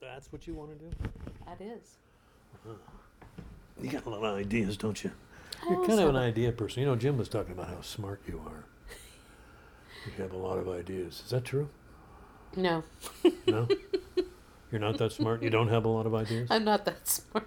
That's 0.00 0.32
what 0.32 0.46
you 0.46 0.54
want 0.54 0.78
to 0.78 0.84
do? 0.84 0.90
That 1.46 1.60
is. 1.60 1.96
You 3.80 3.90
got 3.90 4.06
a 4.06 4.10
lot 4.10 4.24
of 4.24 4.36
ideas, 4.38 4.76
don't 4.76 5.02
you? 5.02 5.10
You're 5.68 5.86
kind 5.86 6.00
of 6.00 6.08
an 6.10 6.16
idea 6.16 6.52
person. 6.52 6.80
You 6.82 6.86
know, 6.88 6.96
Jim 6.96 7.16
was 7.18 7.28
talking 7.28 7.52
about 7.52 7.68
how 7.68 7.80
smart 7.80 8.20
you 8.26 8.40
are. 8.46 8.64
You 10.06 10.22
have 10.22 10.32
a 10.32 10.36
lot 10.36 10.58
of 10.58 10.68
ideas. 10.68 11.22
Is 11.24 11.30
that 11.30 11.44
true? 11.44 11.68
No, 12.56 12.82
No? 13.46 13.68
You're 14.70 14.80
not 14.80 14.98
that 14.98 15.12
smart? 15.12 15.42
You 15.42 15.50
don't 15.50 15.68
have 15.68 15.84
a 15.84 15.88
lot 15.88 16.06
of 16.06 16.14
ideas? 16.14 16.48
I'm 16.50 16.64
not 16.64 16.84
that 16.84 17.06
smart. 17.08 17.46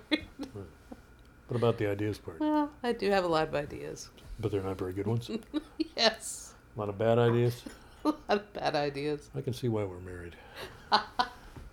What 1.47 1.57
about 1.57 1.77
the 1.77 1.87
ideas 1.89 2.17
part? 2.17 2.39
well, 2.39 2.71
I 2.83 2.93
do 2.93 3.09
have 3.11 3.23
a 3.23 3.27
lot 3.27 3.47
of 3.47 3.55
ideas. 3.55 4.09
But 4.39 4.51
they're 4.51 4.61
not 4.63 4.77
very 4.77 4.93
good 4.93 5.07
ones? 5.07 5.29
Yes. 5.97 6.53
A 6.75 6.79
lot 6.79 6.89
of 6.89 6.97
bad 6.97 7.19
ideas? 7.19 7.61
A 8.05 8.07
lot 8.09 8.17
of 8.29 8.53
bad 8.53 8.75
ideas. 8.75 9.29
I 9.35 9.41
can 9.41 9.53
see 9.53 9.67
why 9.67 9.83
we're 9.83 9.99
married. 9.99 10.35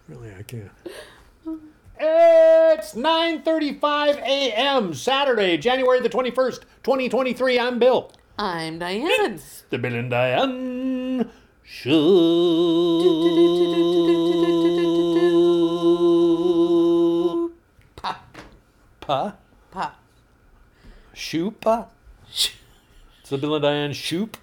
Really, 0.09 0.35
I 0.35 0.43
can't. 0.43 0.71
It's 2.01 2.95
9:35 2.95 4.17
a.m. 4.19 4.95
Saturday, 4.95 5.59
January 5.59 6.01
the 6.01 6.09
21st, 6.09 6.61
2023. 6.83 7.59
I'm 7.59 7.79
Bill. 7.79 8.13
I'm 8.39 8.79
Diane. 8.79 9.41
The 9.71 9.79
Bill 9.79 9.95
and 9.95 10.11
Diane 10.11 11.31
Show. 11.65 11.99
Pa. 17.97 18.21
Pa? 19.01 19.35
Pa. 19.73 19.97
Shoop? 21.13 21.61
Pa? 21.61 21.89
It's 22.31 22.53
the 23.29 23.39
Bill 23.39 23.57
and 23.57 23.63
Diane 23.63 23.93
Shoop. 23.93 24.37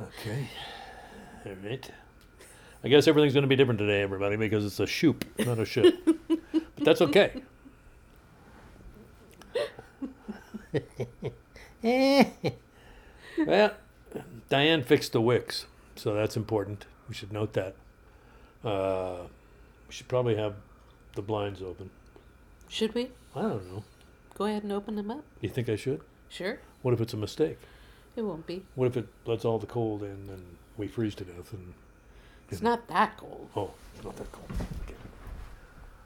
Okay. 0.00 0.48
All 1.46 1.52
right. 1.64 1.90
I 2.84 2.88
guess 2.88 3.06
everything's 3.06 3.32
going 3.32 3.42
to 3.42 3.48
be 3.48 3.56
different 3.56 3.78
today, 3.78 4.02
everybody, 4.02 4.36
because 4.36 4.64
it's 4.64 4.80
a 4.80 4.86
shoop, 4.86 5.24
not 5.38 5.58
a 5.58 5.64
ship. 5.64 5.94
but 6.28 6.84
that's 6.84 7.00
okay. 7.00 7.42
well, 13.38 13.72
Diane 14.48 14.82
fixed 14.82 15.12
the 15.12 15.20
wicks, 15.20 15.66
so 15.94 16.14
that's 16.14 16.36
important. 16.36 16.86
We 17.08 17.14
should 17.14 17.32
note 17.32 17.52
that. 17.52 17.76
Uh, 18.64 19.26
we 19.86 19.94
should 19.94 20.08
probably 20.08 20.36
have 20.36 20.54
the 21.14 21.22
blinds 21.22 21.62
open. 21.62 21.90
Should 22.68 22.94
we 22.94 23.10
I 23.36 23.42
don't 23.42 23.70
know. 23.72 23.84
go 24.36 24.46
ahead 24.46 24.62
and 24.62 24.72
open 24.72 24.96
them 24.96 25.10
up? 25.10 25.24
You 25.40 25.50
think 25.50 25.68
I 25.68 25.76
should? 25.76 26.00
Sure. 26.28 26.58
What 26.80 26.94
if 26.94 27.00
it's 27.00 27.12
a 27.12 27.18
mistake? 27.18 27.58
It 28.16 28.22
won't 28.22 28.46
be. 28.46 28.64
What 28.74 28.86
if 28.86 28.96
it 28.96 29.06
lets 29.26 29.44
all 29.44 29.58
the 29.58 29.66
cold 29.66 30.02
in 30.02 30.28
and 30.30 30.56
we 30.76 30.88
freeze 30.88 31.14
to 31.16 31.24
death? 31.24 31.52
And 31.52 31.74
It's 32.52 32.62
not 32.62 32.86
that 32.88 33.16
cold. 33.16 33.48
oh, 33.56 33.70
it's 33.94 34.04
not 34.04 34.16
that 34.16 34.30
cold. 34.30 34.50
Okay. 34.84 34.94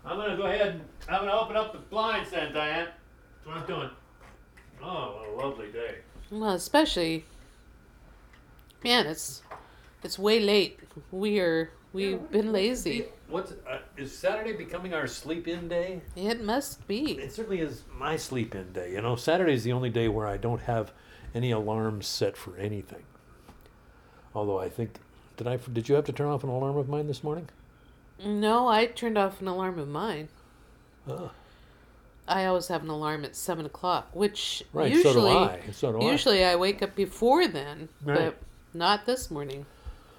I'm 0.05 0.17
gonna 0.17 0.37
go 0.37 0.45
ahead 0.45 0.69
and 0.69 0.81
I'm 1.09 1.23
gonna 1.25 1.39
open 1.39 1.57
up 1.57 1.73
the 1.73 1.79
blinds 1.79 2.31
then, 2.31 2.53
Diane. 2.53 2.87
That's 2.87 3.47
what 3.47 3.57
I'm 3.57 3.67
doing. 3.67 3.91
Oh, 4.83 5.23
what 5.35 5.45
a 5.45 5.49
lovely 5.49 5.73
day. 5.73 5.97
Well, 6.31 6.51
especially, 6.51 7.25
man, 8.85 9.07
it's 9.07 9.43
it's 10.05 10.19
way 10.19 10.41
late. 10.41 10.79
We 11.11 11.41
are 11.41 11.71
we've 11.93 12.31
been 12.31 12.53
lazy. 12.53 13.07
What's 13.29 13.53
uh, 13.69 13.79
is 13.97 14.17
Saturday 14.17 14.53
becoming 14.53 14.95
our 14.95 15.09
sleep-in 15.09 15.67
day? 15.69 16.01
It 16.15 16.45
must 16.45 16.87
be. 16.87 17.13
It 17.19 17.33
certainly 17.33 17.61
is 17.61 17.83
my 17.93 18.17
sleep-in 18.17 18.73
day. 18.73 18.93
You 18.93 19.03
know, 19.03 19.17
Saturday 19.17 19.55
is 19.55 19.65
the 19.65 19.73
only 19.73 19.91
day 19.91 20.07
where 20.07 20.29
I 20.29 20.37
don't 20.37 20.63
have 20.63 20.93
any 21.35 21.51
alarms 21.51 22.07
set 22.07 22.37
for 22.37 22.57
anything. 22.57 23.03
Although 24.33 24.61
I 24.61 24.69
think, 24.69 25.01
did 25.37 25.47
I? 25.47 25.57
Did 25.57 25.89
you 25.89 25.95
have 25.95 26.05
to 26.07 26.13
turn 26.13 26.29
off 26.29 26.43
an 26.45 26.51
alarm 26.51 26.77
of 26.77 26.89
mine 26.89 27.07
this 27.07 27.23
morning? 27.25 27.49
No, 28.25 28.67
I 28.69 28.87
turned 28.87 29.19
off 29.19 29.41
an 29.41 29.49
alarm 29.49 29.79
of 29.79 29.89
mine. 29.89 30.29
Oh, 31.09 31.31
I 32.27 32.47
always 32.47 32.69
have 32.69 32.83
an 32.83 32.89
alarm 32.89 33.25
at 33.25 33.37
seven 33.37 33.67
o'clock, 33.67 34.09
which 34.13 34.63
right. 34.73 34.91
usually 34.91 35.13
so 35.15 35.21
do 35.21 35.27
I. 35.29 35.61
So 35.73 35.93
do 35.93 36.01
I. 36.07 36.11
usually 36.11 36.45
I 36.45 36.57
wake 36.57 36.83
up 36.83 36.97
before 36.97 37.47
then, 37.47 37.89
Right. 38.03 38.17
but 38.19 38.39
not 38.75 39.07
this 39.07 39.31
morning. 39.31 39.67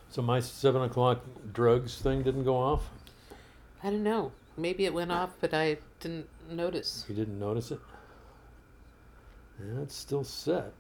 So 0.09 0.22
my 0.22 0.40
seven 0.40 0.84
o'clock 0.84 1.22
drugs 1.53 1.97
thing 2.00 2.24
didn't 2.24 2.46
go 2.46 2.56
off. 2.56 2.90
I 3.84 3.90
don't 3.90 4.03
know. 4.03 4.31
Maybe 4.56 4.86
it 4.86 4.94
went 4.94 5.12
off, 5.12 5.31
but 5.42 5.53
I 5.53 5.78
didn't 6.00 6.28
notice 6.50 7.06
You 7.09 7.16
didn't 7.16 7.40
notice 7.40 7.72
it. 7.72 7.80
Yeah, 9.59 9.81
it's 9.81 9.96
still 9.96 10.24
set. 10.24 10.72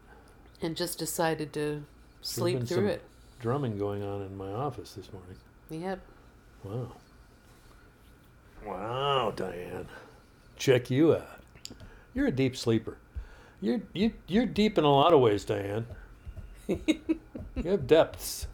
and 0.61 0.75
just 0.75 0.97
decided 0.97 1.51
to 1.53 1.83
sleep 2.21 2.59
through 2.59 2.77
some- 2.77 2.87
it. 2.87 3.01
Drumming 3.39 3.77
going 3.77 4.03
on 4.03 4.21
in 4.23 4.35
my 4.35 4.49
office 4.49 4.93
this 4.93 5.11
morning. 5.13 5.37
Yep. 5.69 5.99
Wow. 6.63 6.91
Wow, 8.65 9.33
Diane. 9.35 9.87
Check 10.57 10.89
you 10.89 11.15
out. 11.15 11.41
You're 12.13 12.27
a 12.27 12.31
deep 12.31 12.57
sleeper. 12.57 12.97
You're 13.61 13.81
you 13.93 14.13
you're 14.27 14.45
deep 14.45 14.77
in 14.77 14.83
a 14.83 14.91
lot 14.91 15.13
of 15.13 15.19
ways, 15.19 15.45
Diane. 15.45 15.85
you 16.67 17.63
have 17.63 17.85
depths. 17.85 18.47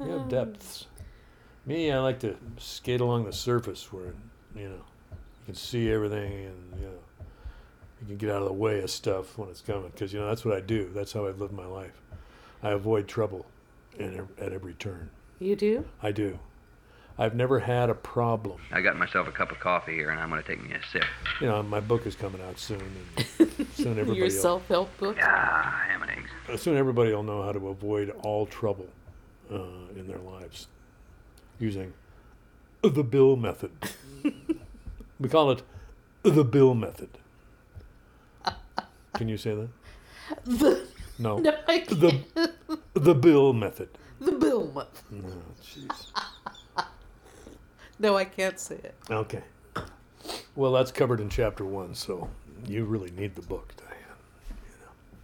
You 0.00 0.06
have 0.10 0.20
um. 0.22 0.28
depths. 0.28 0.86
Me, 1.66 1.92
I 1.92 1.98
like 2.00 2.18
to 2.20 2.36
skate 2.58 3.00
along 3.00 3.24
the 3.24 3.32
surface 3.32 3.92
where 3.92 4.14
you 4.56 4.68
know 4.68 4.74
you 5.10 5.46
can 5.46 5.54
see 5.54 5.92
everything 5.92 6.46
and 6.46 6.80
you 6.80 6.86
know 6.86 6.98
you 8.00 8.06
can 8.08 8.16
get 8.16 8.30
out 8.30 8.42
of 8.42 8.48
the 8.48 8.54
way 8.54 8.80
of 8.80 8.90
stuff 8.90 9.38
when 9.38 9.48
it's 9.48 9.60
coming 9.60 9.90
because 9.90 10.12
you 10.12 10.18
know 10.18 10.28
that's 10.28 10.44
what 10.44 10.56
I 10.56 10.60
do. 10.60 10.90
That's 10.94 11.12
how 11.12 11.26
I 11.26 11.30
live 11.30 11.52
my 11.52 11.66
life. 11.66 12.00
I 12.62 12.70
avoid 12.70 13.06
trouble 13.06 13.46
in, 13.98 14.16
ev- 14.18 14.28
at 14.38 14.52
every 14.52 14.74
turn. 14.74 15.10
You 15.38 15.56
do? 15.56 15.84
I 16.02 16.12
do. 16.12 16.38
I've 17.18 17.34
never 17.34 17.60
had 17.60 17.90
a 17.90 17.94
problem. 17.94 18.60
I 18.72 18.80
got 18.80 18.96
myself 18.96 19.28
a 19.28 19.32
cup 19.32 19.52
of 19.52 19.60
coffee 19.60 19.92
here, 19.94 20.10
and 20.10 20.18
I'm 20.18 20.30
going 20.30 20.42
to 20.42 20.48
take 20.48 20.62
me 20.66 20.74
a 20.74 20.80
sip. 20.92 21.04
You 21.40 21.46
know, 21.48 21.62
my 21.62 21.80
book 21.80 22.06
is 22.06 22.16
coming 22.16 22.40
out 22.40 22.58
soon, 22.58 22.80
and 22.80 23.26
soon 23.74 23.92
everybody 23.98 24.16
Your 24.18 24.28
will, 24.28 24.30
self 24.34 24.66
help 24.68 24.96
book? 24.96 25.18
Ah, 25.20 25.84
ham 25.88 26.02
and 26.02 26.10
eggs. 26.10 26.30
uh, 26.50 26.56
soon 26.56 26.76
everybody 26.76 27.12
will 27.12 27.22
know 27.22 27.42
how 27.42 27.52
to 27.52 27.68
avoid 27.68 28.10
all 28.24 28.46
trouble 28.46 28.88
uh, 29.52 29.58
in 29.94 30.06
their 30.08 30.18
lives 30.18 30.68
using 31.60 31.92
the 32.82 33.04
Bill 33.04 33.36
method. 33.36 33.72
we 35.20 35.28
call 35.28 35.50
it 35.50 35.62
the 36.22 36.44
Bill 36.44 36.74
method. 36.74 37.10
Can 39.14 39.28
you 39.28 39.36
say 39.36 39.54
that? 39.54 39.68
The, 40.46 40.86
No. 41.18 41.38
no, 41.38 41.54
I 41.68 41.80
can't. 41.80 42.00
The 42.00 42.52
the 42.94 43.14
Bill 43.14 43.52
method. 43.52 43.88
The 44.20 44.32
bill 44.32 44.70
method. 44.72 45.02
Oh, 45.12 45.16
no, 45.16 45.42
jeez. 45.62 46.06
No, 47.98 48.16
I 48.16 48.24
can't 48.24 48.58
say 48.58 48.74
it. 48.76 48.96
Okay. 49.08 49.42
Well, 50.56 50.72
that's 50.72 50.90
covered 50.90 51.20
in 51.20 51.28
chapter 51.28 51.64
one, 51.64 51.94
so 51.94 52.28
you 52.66 52.84
really 52.84 53.12
need 53.12 53.36
the 53.36 53.42
book, 53.42 53.74
Diane. 53.76 54.18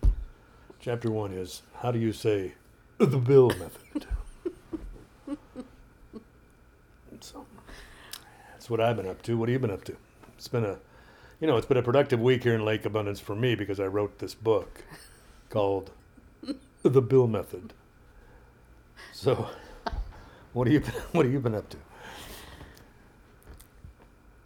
You 0.05 0.09
know. 0.09 0.15
Chapter 0.79 1.11
one 1.11 1.33
is 1.33 1.62
how 1.79 1.91
do 1.91 1.99
you 1.99 2.12
say 2.12 2.55
the 2.99 3.19
Bill 3.19 3.49
method? 3.49 4.06
so 7.21 7.45
that's 8.53 8.71
what 8.71 8.81
I've 8.81 8.97
been 8.97 9.09
up 9.09 9.23
to. 9.23 9.37
What 9.37 9.49
have 9.49 9.55
you 9.55 9.59
been 9.59 9.73
up 9.73 9.83
to? 9.85 9.97
It's 10.37 10.47
been 10.49 10.65
a, 10.65 10.79
you 11.41 11.49
know, 11.49 11.56
it's 11.56 11.67
been 11.67 11.79
a 11.79 11.83
productive 11.83 12.21
week 12.21 12.45
here 12.45 12.55
in 12.55 12.65
Lake 12.65 12.85
Abundance 12.85 13.19
for 13.19 13.35
me 13.35 13.56
because 13.56 13.81
I 13.81 13.87
wrote 13.87 14.21
this 14.21 14.35
book 14.35 14.85
called 15.50 15.91
The 16.83 17.03
Bill 17.03 17.27
Method. 17.27 17.72
So, 19.12 19.49
what 20.53 20.66
have 20.66 20.75
you 20.75 20.81
been, 20.81 21.00
what 21.12 21.25
have 21.25 21.33
you 21.33 21.41
been 21.41 21.55
up 21.55 21.69
to? 21.71 21.77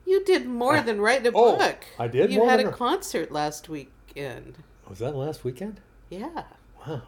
You 0.06 0.24
did 0.24 0.46
more 0.46 0.80
than 0.80 1.00
write 1.00 1.26
a 1.26 1.32
Oh, 1.34 1.56
book. 1.56 1.84
I 1.98 2.08
did 2.08 2.30
You 2.32 2.46
had 2.46 2.60
a 2.60 2.70
concert 2.70 3.30
last 3.32 3.68
weekend. 3.68 4.58
Was 4.88 4.98
that 4.98 5.14
last 5.14 5.44
weekend? 5.44 5.80
Yeah. 6.10 6.44
Wow. 6.86 7.02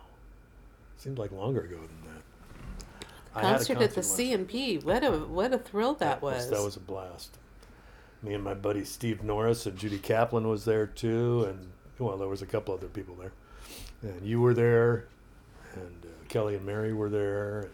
Seemed 0.97 1.19
like 1.19 1.33
longer 1.33 1.61
ago 1.63 1.77
than 1.77 2.13
that. 2.13 3.07
A 3.37 3.41
Concert 3.41 3.79
at 3.79 3.95
the 3.95 4.03
C 4.03 4.33
and 4.33 4.47
P. 4.49 4.79
What 4.79 5.05
a 5.05 5.11
what 5.11 5.53
a 5.53 5.59
thrill 5.59 5.95
that 5.95 6.23
was. 6.23 6.49
That 6.49 6.63
was 6.63 6.77
a 6.77 6.81
blast. 6.81 7.37
Me 8.22 8.33
and 8.33 8.45
my 8.45 8.54
buddy 8.54 8.84
Steve 8.84 9.22
Norris 9.22 9.66
and 9.66 9.77
Judy 9.77 9.98
Kaplan 9.98 10.48
was 10.48 10.65
there 10.65 10.87
too, 10.87 11.45
and 11.48 11.72
well, 11.98 12.16
there 12.16 12.28
was 12.28 12.41
a 12.43 12.47
couple 12.47 12.72
other 12.72 12.87
people 12.87 13.16
there, 13.16 13.33
and 14.03 14.25
you 14.25 14.41
were 14.41 14.54
there, 14.54 15.09
and 15.76 16.04
uh, 16.04 16.09
Kelly 16.28 16.54
and 16.56 16.65
Mary 16.65 16.92
were 16.92 17.09
there. 17.10 17.71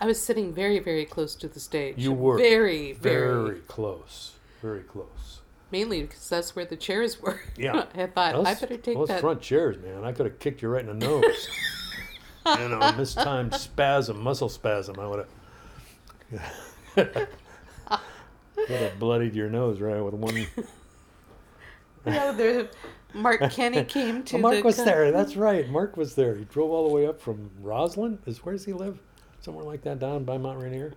I 0.00 0.06
was 0.06 0.20
sitting 0.20 0.52
very 0.52 0.78
very 0.78 1.04
close 1.04 1.34
to 1.36 1.48
the 1.48 1.60
stage. 1.60 1.96
You 1.98 2.12
were 2.12 2.36
very 2.38 2.92
very, 2.92 3.44
Very 3.44 3.60
close, 3.60 4.32
very 4.62 4.82
close. 4.82 5.40
mainly 5.70 6.02
because 6.02 6.28
that's 6.28 6.54
where 6.54 6.64
the 6.66 6.76
chairs 6.76 7.20
were. 7.20 7.40
Yeah. 7.56 7.86
I 7.94 8.06
thought 8.06 8.32
Those, 8.34 8.46
I 8.46 8.54
better 8.54 8.76
take 8.76 8.94
those 8.96 9.08
that. 9.08 9.20
front 9.20 9.40
chairs, 9.40 9.76
man. 9.78 10.04
I 10.04 10.12
could 10.12 10.26
have 10.26 10.38
kicked 10.38 10.60
you 10.62 10.68
right 10.68 10.86
in 10.86 10.98
the 10.98 11.06
nose. 11.06 11.48
you 12.58 12.68
know, 12.68 12.92
mistimed 12.96 13.54
spasm, 13.54 14.20
muscle 14.20 14.48
spasm. 14.48 14.98
I 15.00 15.06
would 15.08 15.26
have. 16.96 17.08
would 18.56 18.68
have 18.68 18.98
bloodied 18.98 19.34
your 19.34 19.48
nose 19.48 19.80
right 19.80 20.00
with 20.00 20.14
one. 20.14 20.46
No, 22.04 22.32
the 22.32 22.68
Mark 23.16 23.50
Kenny 23.50 23.84
came 23.96 24.22
to 24.24 24.36
Oh, 24.36 24.40
Mark 24.40 24.56
the 24.56 24.62
was 24.62 24.76
con- 24.76 24.84
there. 24.86 25.10
That's 25.12 25.36
right. 25.36 25.68
Mark 25.68 25.96
was 25.96 26.14
there. 26.14 26.34
He 26.36 26.44
drove 26.44 26.70
all 26.70 26.88
the 26.88 26.94
way 26.94 27.06
up 27.06 27.20
from 27.20 27.50
Roslyn. 27.60 28.18
Is 28.26 28.44
where 28.44 28.52
does 28.54 28.64
he 28.64 28.72
live? 28.72 28.98
Somewhere 29.40 29.64
like 29.64 29.82
that 29.82 29.98
down 29.98 30.24
by 30.24 30.38
Mount 30.38 30.60
Rainier. 30.60 30.94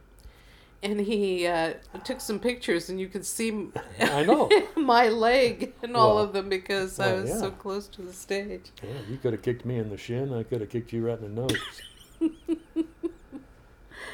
and 0.82 1.00
he 1.00 1.46
uh, 1.46 1.74
took 2.04 2.20
some 2.22 2.40
pictures, 2.40 2.90
and 2.90 3.00
you 3.00 3.08
could 3.08 3.26
see 3.26 3.68
I 4.00 4.24
know. 4.24 4.50
my 4.76 5.10
leg 5.10 5.74
and 5.84 5.96
all 5.96 6.18
of 6.18 6.34
them 6.34 6.50
because 6.50 7.00
I 7.00 7.14
well, 7.14 7.22
was 7.24 7.40
so 7.40 7.52
close 7.52 7.88
to 7.90 8.02
the 8.02 8.14
stage. 8.14 8.72
Yeah, 8.84 8.90
you 9.10 9.18
could 9.18 9.34
have 9.34 9.42
kicked 9.42 9.66
me 9.66 9.78
in 9.78 9.90
the 9.90 9.98
shin. 9.98 10.34
I 10.34 10.44
could 10.44 10.62
have 10.62 10.70
kicked 10.70 10.92
you 10.94 11.06
right 11.08 11.20
in 11.20 11.36
the 11.36 11.42
nose. 11.42 11.82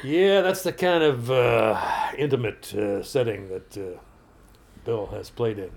yeah, 0.02 0.40
that's 0.42 0.62
the 0.62 0.72
kind 0.72 1.02
of 1.02 1.30
uh, 1.30 1.80
intimate 2.18 2.74
uh, 2.74 3.02
setting 3.02 3.48
that 3.48 3.76
uh, 3.76 3.98
Bill 4.84 5.06
has 5.06 5.30
played 5.30 5.58
in. 5.58 5.70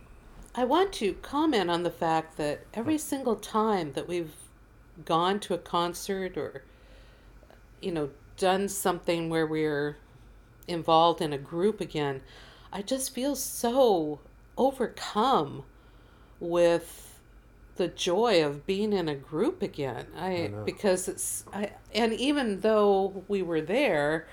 I 0.55 0.65
want 0.65 0.93
to 0.93 1.13
comment 1.13 1.69
on 1.69 1.83
the 1.83 1.91
fact 1.91 2.37
that 2.37 2.65
every 2.73 2.97
single 2.97 3.35
time 3.35 3.93
that 3.93 4.07
we've 4.07 4.33
gone 5.05 5.39
to 5.41 5.53
a 5.53 5.57
concert 5.57 6.37
or, 6.37 6.63
you 7.81 7.91
know, 7.91 8.09
done 8.37 8.67
something 8.67 9.29
where 9.29 9.45
we're 9.45 9.97
involved 10.67 11.21
in 11.21 11.33
a 11.33 11.37
group 11.37 11.79
again, 11.79 12.21
I 12.71 12.81
just 12.81 13.13
feel 13.13 13.35
so 13.35 14.19
overcome 14.57 15.63
with 16.39 17.19
the 17.75 17.87
joy 17.87 18.43
of 18.43 18.65
being 18.65 18.91
in 18.91 19.07
a 19.07 19.15
group 19.15 19.61
again. 19.61 20.07
I, 20.17 20.47
know. 20.47 20.63
because 20.65 21.07
it's 21.07 21.45
I 21.53 21.71
and 21.93 22.13
even 22.13 22.59
though 22.59 23.23
we 23.27 23.41
were 23.41 23.61
there, 23.61 24.27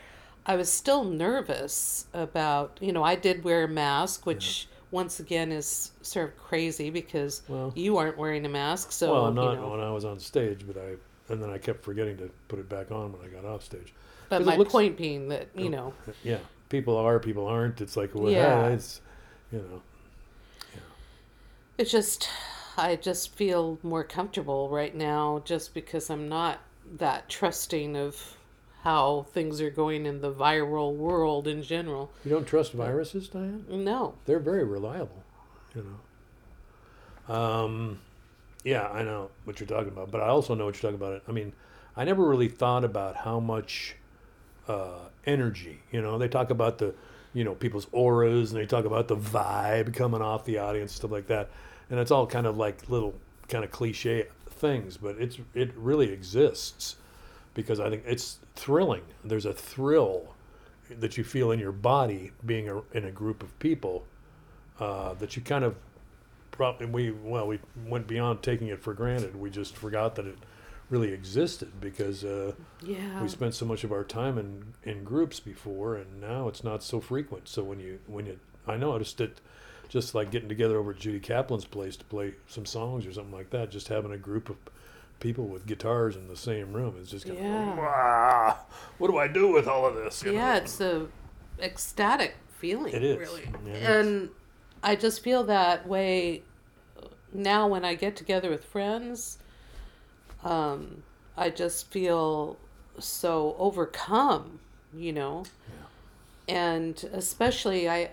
I 0.44 0.56
was 0.56 0.70
still 0.70 1.04
nervous 1.04 2.06
about, 2.12 2.78
you 2.80 2.92
know, 2.92 3.04
I 3.04 3.14
did 3.14 3.44
wear 3.44 3.64
a 3.64 3.68
mask, 3.68 4.26
which 4.26 4.68
once 4.90 5.20
again 5.20 5.50
is 5.52 5.90
sort 6.02 6.28
of 6.30 6.36
crazy 6.38 6.90
because 6.90 7.42
Well- 7.48 7.72
you 7.76 7.96
aren't 7.96 8.16
wearing 8.16 8.44
a 8.46 8.48
mask. 8.48 8.92
So, 8.92 9.12
well, 9.12 9.28
you 9.28 9.34
not 9.34 9.54
know, 9.60 9.70
when 9.70 9.80
I 9.80 9.90
was 9.90 10.04
on 10.04 10.18
stage, 10.18 10.66
but 10.66 10.76
I 10.76 10.94
and 11.28 11.42
then 11.42 11.50
I 11.50 11.58
kept 11.58 11.82
forgetting 11.82 12.16
to 12.18 12.30
put 12.46 12.60
it 12.60 12.68
back 12.68 12.92
on 12.92 13.12
when 13.12 13.20
I 13.22 13.28
got 13.28 13.44
off 13.44 13.64
stage. 13.64 13.92
but 14.28 14.44
my 14.44 14.56
looks- 14.56 14.70
point 14.70 14.96
being 14.96 15.28
that, 15.28 15.48
you 15.56 15.66
oh, 15.66 15.68
know, 15.70 15.94
Yeah, 16.22 16.38
people 16.68 16.96
are, 16.96 17.18
people 17.18 17.46
aren't. 17.46 17.80
It's 17.80 17.96
like, 17.96 18.14
well, 18.14 18.30
Yeah. 18.30 18.68
yeah, 18.68 18.74
it's, 18.74 19.00
you 19.50 19.58
know, 19.58 19.82
it's 21.78 21.90
just, 21.90 22.28
I 22.76 22.96
just 22.96 23.34
feel 23.34 23.78
more 23.82 24.04
comfortable 24.04 24.68
right 24.68 24.94
now 24.94 25.42
just 25.44 25.74
because 25.74 26.10
I'm 26.10 26.28
not 26.28 26.60
that 26.98 27.28
trusting 27.28 27.96
of 27.96 28.35
how 28.86 29.26
things 29.32 29.60
are 29.60 29.68
going 29.68 30.06
in 30.06 30.20
the 30.20 30.32
viral 30.32 30.94
world 30.94 31.48
in 31.48 31.60
general. 31.60 32.08
you 32.24 32.30
don't 32.30 32.46
trust 32.46 32.72
viruses, 32.72 33.26
Diane. 33.26 33.64
No. 33.68 34.14
They're 34.26 34.38
very 34.38 34.62
reliable, 34.62 35.24
you 35.74 35.84
know. 37.28 37.34
Um, 37.34 37.98
yeah, 38.62 38.86
I 38.86 39.02
know 39.02 39.30
what 39.42 39.58
you're 39.58 39.66
talking 39.66 39.88
about, 39.88 40.12
but 40.12 40.20
I 40.20 40.28
also 40.28 40.54
know 40.54 40.66
what 40.66 40.80
you're 40.80 40.92
talking 40.92 41.04
about. 41.04 41.20
I 41.26 41.32
mean, 41.32 41.52
I 41.96 42.04
never 42.04 42.28
really 42.28 42.46
thought 42.46 42.84
about 42.84 43.16
how 43.16 43.40
much 43.40 43.96
uh, 44.68 45.08
energy. 45.24 45.80
You 45.90 46.00
know, 46.00 46.16
they 46.16 46.28
talk 46.28 46.50
about 46.50 46.78
the, 46.78 46.94
you 47.34 47.42
know, 47.42 47.56
people's 47.56 47.88
auras, 47.90 48.52
and 48.52 48.60
they 48.60 48.66
talk 48.66 48.84
about 48.84 49.08
the 49.08 49.16
vibe 49.16 49.94
coming 49.94 50.22
off 50.22 50.44
the 50.44 50.58
audience, 50.58 50.92
stuff 50.92 51.10
like 51.10 51.26
that, 51.26 51.50
and 51.90 51.98
it's 51.98 52.12
all 52.12 52.24
kind 52.24 52.46
of 52.46 52.56
like 52.56 52.88
little 52.88 53.16
kind 53.48 53.64
of 53.64 53.72
cliche 53.72 54.28
things, 54.48 54.96
but 54.96 55.16
it's 55.18 55.38
it 55.54 55.72
really 55.74 56.12
exists 56.12 56.94
because 57.56 57.80
I 57.80 57.90
think 57.90 58.04
it's 58.06 58.38
thrilling. 58.54 59.02
There's 59.24 59.46
a 59.46 59.52
thrill 59.52 60.34
that 60.90 61.16
you 61.18 61.24
feel 61.24 61.50
in 61.50 61.58
your 61.58 61.72
body 61.72 62.30
being 62.44 62.68
a, 62.68 62.82
in 62.92 63.04
a 63.04 63.10
group 63.10 63.42
of 63.42 63.58
people 63.58 64.04
uh, 64.78 65.14
that 65.14 65.34
you 65.34 65.42
kind 65.42 65.64
of 65.64 65.74
probably 66.52 66.86
we 66.86 67.10
well 67.10 67.46
we 67.48 67.58
went 67.88 68.06
beyond 68.06 68.42
taking 68.42 68.68
it 68.68 68.80
for 68.80 68.94
granted. 68.94 69.34
We 69.34 69.50
just 69.50 69.74
forgot 69.74 70.14
that 70.14 70.26
it 70.26 70.38
really 70.90 71.12
existed 71.12 71.80
because 71.80 72.24
uh, 72.24 72.52
Yeah. 72.82 73.20
we 73.20 73.28
spent 73.28 73.54
so 73.54 73.66
much 73.66 73.82
of 73.82 73.90
our 73.90 74.04
time 74.04 74.38
in 74.38 74.74
in 74.84 75.02
groups 75.02 75.40
before, 75.40 75.96
and 75.96 76.20
now 76.20 76.46
it's 76.48 76.62
not 76.62 76.82
so 76.84 77.00
frequent. 77.00 77.48
So 77.48 77.64
when 77.64 77.80
you 77.80 77.98
when 78.06 78.26
you 78.26 78.38
I 78.68 78.76
noticed 78.76 79.20
it. 79.20 79.40
Just 79.88 80.16
like 80.16 80.32
getting 80.32 80.48
together 80.48 80.78
over 80.78 80.90
at 80.90 80.98
Judy 80.98 81.20
Kaplan's 81.20 81.64
place 81.64 81.94
to 81.94 82.04
play 82.06 82.34
some 82.48 82.66
songs 82.66 83.06
or 83.06 83.12
something 83.12 83.32
like 83.32 83.50
that, 83.50 83.70
just 83.70 83.86
having 83.86 84.10
a 84.10 84.16
group 84.18 84.50
of 84.50 84.56
people 85.20 85.46
with 85.46 85.66
guitars 85.66 86.16
in 86.16 86.28
the 86.28 86.36
same 86.36 86.72
room 86.72 86.96
is 87.00 87.10
just 87.10 87.26
kind 87.26 87.38
Yeah. 87.38 87.72
of 87.72 87.78
"Wah, 87.78 88.56
what 88.98 89.08
do 89.10 89.16
I 89.18 89.28
do 89.28 89.48
with 89.52 89.66
all 89.66 89.86
of 89.86 89.94
this? 89.94 90.22
you 90.22 90.32
know? 90.32 90.38
yeah, 90.38 90.56
it's 90.56 90.80
a 90.80 91.06
ecstatic 91.58 92.36
feeling. 92.58 92.94
It 92.94 93.02
is. 93.02 93.18
really, 93.18 93.48
Yeah, 93.66 93.72
it 93.72 93.82
is. 93.82 93.88
and 94.06 94.30
I 94.82 94.94
just 94.96 95.22
feel 95.22 95.44
that 95.44 95.86
way 95.88 96.42
now 97.32 97.66
when 97.66 97.84
I 97.84 97.94
get 97.94 98.14
together 98.16 98.50
with 98.50 98.64
friends. 98.64 99.38
Um, 100.44 101.02
I 101.36 101.50
just 101.50 101.90
feel 101.90 102.56
so 102.98 103.56
overcome, 103.58 104.60
you 104.94 105.12
know, 105.12 105.44
and 106.48 107.02
especially 107.12 107.88
I. 107.88 108.10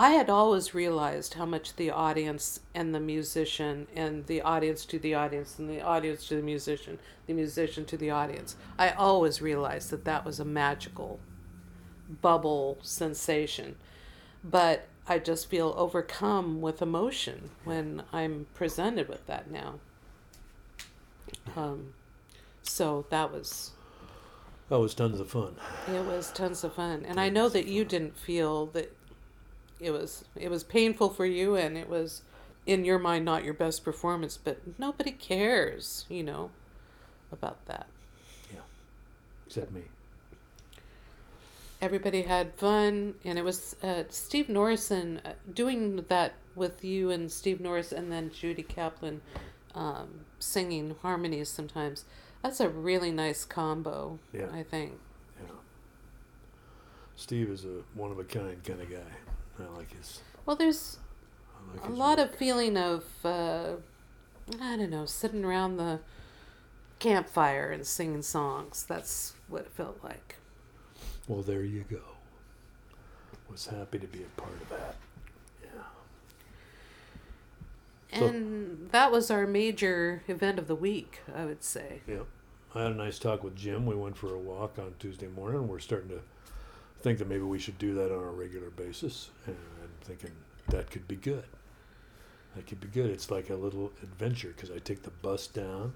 I 0.00 0.10
had 0.10 0.30
always 0.30 0.74
realized 0.74 1.34
how 1.34 1.44
much 1.44 1.74
the 1.74 1.90
audience 1.90 2.60
and 2.72 2.94
the 2.94 3.00
musician 3.00 3.88
and 3.96 4.24
the 4.26 4.40
audience 4.42 4.84
to 4.86 4.98
the 4.98 5.14
audience 5.14 5.58
and 5.58 5.68
the 5.68 5.80
audience 5.82 6.28
to 6.28 6.36
the 6.36 6.42
musician, 6.42 7.00
the 7.26 7.32
musician 7.34 7.84
to 7.86 7.96
the 7.96 8.08
audience. 8.08 8.54
I 8.78 8.90
always 8.90 9.42
realized 9.42 9.90
that 9.90 10.04
that 10.04 10.24
was 10.24 10.38
a 10.38 10.44
magical 10.44 11.18
bubble 12.22 12.78
sensation. 12.80 13.74
But 14.44 14.86
I 15.08 15.18
just 15.18 15.50
feel 15.50 15.74
overcome 15.76 16.60
with 16.60 16.80
emotion 16.80 17.50
when 17.64 18.04
I'm 18.12 18.46
presented 18.54 19.08
with 19.08 19.26
that 19.26 19.50
now. 19.50 19.80
Um, 21.56 21.94
so 22.62 23.04
that 23.10 23.32
was 23.32 23.72
That 24.68 24.78
was 24.78 24.94
tons 24.94 25.18
of 25.18 25.28
fun. 25.28 25.56
it 25.88 26.04
was 26.04 26.30
tons 26.30 26.62
of 26.62 26.74
fun, 26.74 27.04
and 27.04 27.18
I 27.18 27.30
know 27.30 27.48
that 27.48 27.66
you 27.66 27.84
didn't 27.84 28.16
feel 28.16 28.66
that 28.66 28.94
it 29.80 29.90
was 29.90 30.24
it 30.36 30.50
was 30.50 30.64
painful 30.64 31.10
for 31.10 31.26
you, 31.26 31.54
and 31.54 31.76
it 31.76 31.88
was 31.88 32.22
in 32.66 32.84
your 32.84 32.98
mind 32.98 33.24
not 33.24 33.44
your 33.44 33.54
best 33.54 33.84
performance, 33.84 34.38
but 34.42 34.60
nobody 34.78 35.10
cares, 35.10 36.04
you 36.08 36.22
know, 36.22 36.50
about 37.32 37.64
that. 37.66 37.86
Yeah. 38.52 38.60
Except 39.46 39.72
me. 39.72 39.82
Everybody 41.80 42.22
had 42.22 42.54
fun, 42.54 43.14
and 43.24 43.38
it 43.38 43.44
was 43.44 43.76
uh, 43.84 44.02
Steve 44.08 44.46
Norrison 44.48 45.20
uh, 45.24 45.34
doing 45.54 46.04
that 46.08 46.34
with 46.56 46.84
you 46.84 47.10
and 47.10 47.30
Steve 47.30 47.60
Norris, 47.60 47.92
and 47.92 48.10
then 48.10 48.32
Judy 48.32 48.64
Kaplan 48.64 49.20
um, 49.76 50.24
singing 50.40 50.96
harmonies 51.02 51.48
sometimes. 51.48 52.04
That's 52.42 52.58
a 52.60 52.68
really 52.68 53.12
nice 53.12 53.44
combo, 53.44 54.18
Yeah. 54.32 54.48
I 54.52 54.64
think. 54.64 54.94
Yeah. 55.40 55.52
Steve 57.16 57.48
is 57.48 57.64
a 57.64 57.82
one 57.94 58.10
of 58.10 58.18
a 58.18 58.24
kind 58.24 58.62
kind 58.64 58.80
of 58.80 58.90
guy. 58.90 58.96
I 59.60 59.76
like 59.76 59.94
his. 59.96 60.20
Well, 60.46 60.56
there's 60.56 60.98
like 61.74 61.88
a 61.88 61.92
lot 61.92 62.18
work. 62.18 62.30
of 62.30 62.34
feeling 62.36 62.76
of 62.76 63.04
uh, 63.24 63.72
I 64.60 64.76
don't 64.76 64.90
know, 64.90 65.06
sitting 65.06 65.44
around 65.44 65.76
the 65.76 66.00
campfire 66.98 67.70
and 67.70 67.86
singing 67.86 68.22
songs. 68.22 68.84
That's 68.88 69.34
what 69.48 69.62
it 69.62 69.72
felt 69.72 69.98
like. 70.02 70.36
Well, 71.26 71.42
there 71.42 71.62
you 71.62 71.84
go. 71.90 72.00
Was 73.50 73.66
happy 73.66 73.98
to 73.98 74.06
be 74.06 74.22
a 74.22 74.40
part 74.40 74.52
of 74.60 74.68
that. 74.70 74.96
Yeah. 75.62 75.70
So- 78.18 78.26
And 78.26 78.90
that 78.92 79.10
was 79.12 79.30
our 79.30 79.46
major 79.46 80.22
event 80.28 80.58
of 80.58 80.68
the 80.68 80.74
week, 80.74 81.20
I 81.34 81.44
would 81.46 81.62
say. 81.62 82.00
Yeah. 82.06 82.20
I 82.74 82.82
had 82.82 82.92
a 82.92 82.94
nice 82.94 83.18
talk 83.18 83.42
with 83.42 83.56
Jim. 83.56 83.86
We 83.86 83.94
went 83.94 84.16
for 84.18 84.34
a 84.34 84.38
walk 84.38 84.78
on 84.78 84.94
Tuesday 84.98 85.28
morning. 85.28 85.66
We're 85.66 85.78
starting 85.78 86.10
to 86.10 86.20
think 87.00 87.18
that 87.18 87.28
maybe 87.28 87.44
we 87.44 87.58
should 87.58 87.78
do 87.78 87.94
that 87.94 88.12
on 88.12 88.22
a 88.22 88.30
regular 88.30 88.70
basis. 88.70 89.30
And 89.46 89.56
I'm 89.82 89.90
thinking 90.02 90.32
that 90.68 90.90
could 90.90 91.06
be 91.08 91.16
good. 91.16 91.44
That 92.56 92.66
could 92.66 92.80
be 92.80 92.88
good. 92.88 93.10
It's 93.10 93.30
like 93.30 93.50
a 93.50 93.54
little 93.54 93.92
adventure 94.02 94.48
because 94.48 94.70
I 94.70 94.78
take 94.78 95.02
the 95.02 95.10
bus 95.10 95.46
down, 95.46 95.92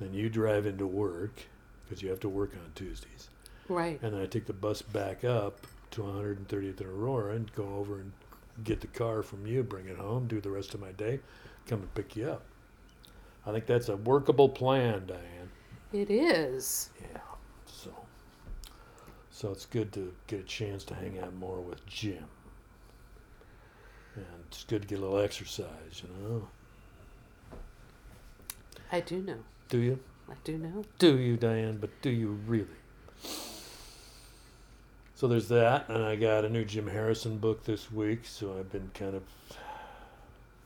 then 0.00 0.14
you 0.14 0.28
drive 0.28 0.66
into 0.66 0.86
work 0.86 1.42
because 1.84 2.02
you 2.02 2.08
have 2.10 2.20
to 2.20 2.28
work 2.28 2.52
on 2.54 2.72
Tuesdays. 2.74 3.30
Right. 3.68 4.00
And 4.02 4.14
then 4.14 4.22
I 4.22 4.26
take 4.26 4.46
the 4.46 4.52
bus 4.52 4.80
back 4.82 5.24
up 5.24 5.66
to 5.92 6.02
130th 6.02 6.80
and 6.80 6.88
Aurora 6.88 7.34
and 7.34 7.52
go 7.54 7.68
over 7.76 8.00
and 8.00 8.12
get 8.64 8.80
the 8.80 8.86
car 8.86 9.22
from 9.22 9.46
you, 9.46 9.62
bring 9.62 9.86
it 9.86 9.96
home, 9.96 10.26
do 10.26 10.40
the 10.40 10.50
rest 10.50 10.74
of 10.74 10.80
my 10.80 10.92
day, 10.92 11.20
come 11.66 11.80
and 11.80 11.94
pick 11.94 12.16
you 12.16 12.30
up. 12.30 12.42
I 13.44 13.52
think 13.52 13.66
that's 13.66 13.88
a 13.88 13.96
workable 13.96 14.48
plan, 14.48 15.06
Diane. 15.06 15.50
It 15.92 16.10
is. 16.10 16.90
Yeah. 17.00 17.20
So, 19.36 19.52
it's 19.52 19.66
good 19.66 19.92
to 19.92 20.14
get 20.28 20.40
a 20.40 20.44
chance 20.44 20.82
to 20.84 20.94
hang 20.94 21.18
out 21.18 21.34
more 21.34 21.60
with 21.60 21.84
Jim, 21.84 22.24
and 24.14 24.24
it's 24.48 24.64
good 24.64 24.80
to 24.80 24.88
get 24.88 24.98
a 24.98 25.02
little 25.02 25.18
exercise. 25.18 26.02
You 26.02 26.08
know? 26.22 26.48
I 28.90 29.00
do 29.00 29.20
know. 29.20 29.36
Do 29.68 29.76
you? 29.76 29.98
I 30.30 30.36
do 30.42 30.56
know. 30.56 30.86
Do 30.98 31.18
you, 31.18 31.36
Diane? 31.36 31.76
But 31.78 31.90
do 32.00 32.08
you 32.08 32.38
really? 32.46 32.66
So 35.16 35.28
there's 35.28 35.48
that, 35.48 35.90
and 35.90 36.02
I 36.02 36.16
got 36.16 36.46
a 36.46 36.48
new 36.48 36.64
Jim 36.64 36.86
Harrison 36.86 37.36
book 37.36 37.62
this 37.64 37.92
week, 37.92 38.20
so 38.24 38.56
I've 38.58 38.72
been 38.72 38.90
kind 38.94 39.14
of 39.16 39.22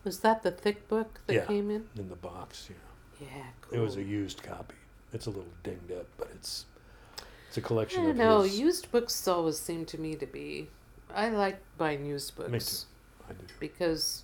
Was 0.05 0.21
that 0.21 0.45
the 0.45 0.53
thick 0.53 0.87
book 0.87 1.19
that 1.27 1.35
Yeah. 1.35 1.45
came 1.47 1.73
in? 1.73 1.89
in 1.97 2.09
the 2.09 2.15
box. 2.15 2.71
Know, 2.71 3.27
Yeah, 3.27 3.47
it 3.73 3.81
was 3.81 3.97
a 3.97 4.03
used 4.05 4.45
copy. 4.45 4.77
It's 5.13 5.27
a 5.27 5.31
little 5.31 5.53
dinged 5.65 5.91
up, 5.91 6.07
but 6.17 6.29
it's 6.37 6.67
It's 7.51 7.59
a 7.59 7.61
collection 7.61 8.03
I 8.03 8.07
don't 8.07 8.17
know. 8.17 8.43
his. 8.43 8.61
Used 8.61 8.93
books 8.93 9.27
always 9.27 9.59
seem 9.59 9.85
to 9.87 9.99
me 10.01 10.15
to 10.15 10.25
be. 10.27 10.69
I 11.13 11.31
like 11.31 11.61
buying 11.77 12.07
used 12.07 12.37
books 12.37 12.49
Me 12.49 12.61
too. 12.61 12.77
I 13.29 13.33
do. 13.33 13.45
because 13.59 14.23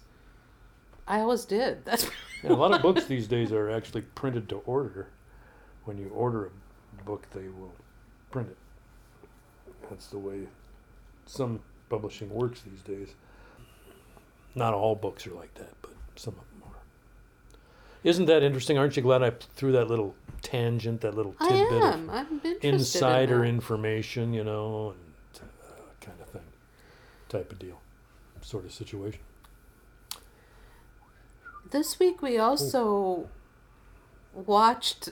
I 1.08 1.18
always 1.18 1.44
did. 1.44 1.84
That's 1.84 2.08
Yeah, 2.44 2.52
a 2.52 2.54
lot 2.54 2.72
of 2.72 2.82
books 2.82 3.06
these 3.06 3.26
days 3.26 3.50
are 3.50 3.68
actually 3.68 4.02
printed 4.02 4.48
to 4.50 4.58
order. 4.58 5.08
When 5.86 5.98
you 5.98 6.08
order 6.10 6.46
a 7.00 7.02
book, 7.04 7.26
they 7.32 7.48
will 7.48 7.74
print 8.30 8.48
it. 8.48 8.56
That's 9.90 10.06
the 10.06 10.18
way 10.18 10.46
some 11.26 11.58
publishing 11.90 12.30
works 12.30 12.62
these 12.62 12.82
days. 12.82 13.08
Not 14.54 14.72
all 14.72 14.94
books 14.94 15.26
are 15.26 15.34
like 15.34 15.52
that, 15.54 15.72
but 15.82 15.90
some 16.14 16.34
of 16.34 16.38
them. 16.40 16.55
Isn't 18.06 18.26
that 18.26 18.44
interesting? 18.44 18.78
Aren't 18.78 18.96
you 18.96 19.02
glad 19.02 19.22
I 19.22 19.30
threw 19.30 19.72
that 19.72 19.88
little 19.88 20.14
tangent, 20.40 21.00
that 21.00 21.14
little 21.14 21.34
I 21.40 21.48
tidbit 21.48 21.82
am. 21.82 22.08
of 22.08 22.16
I'm 22.16 22.40
insider 22.62 23.36
in 23.36 23.40
that. 23.40 23.48
information, 23.48 24.32
you 24.32 24.44
know, 24.44 24.94
and 24.94 25.42
uh, 25.42 25.74
kind 26.00 26.20
of 26.20 26.28
thing, 26.28 26.42
type 27.28 27.50
of 27.50 27.58
deal, 27.58 27.80
sort 28.42 28.64
of 28.64 28.72
situation. 28.72 29.20
This 31.70 31.98
week 31.98 32.22
we 32.22 32.38
also 32.38 33.28
watched 34.32 35.08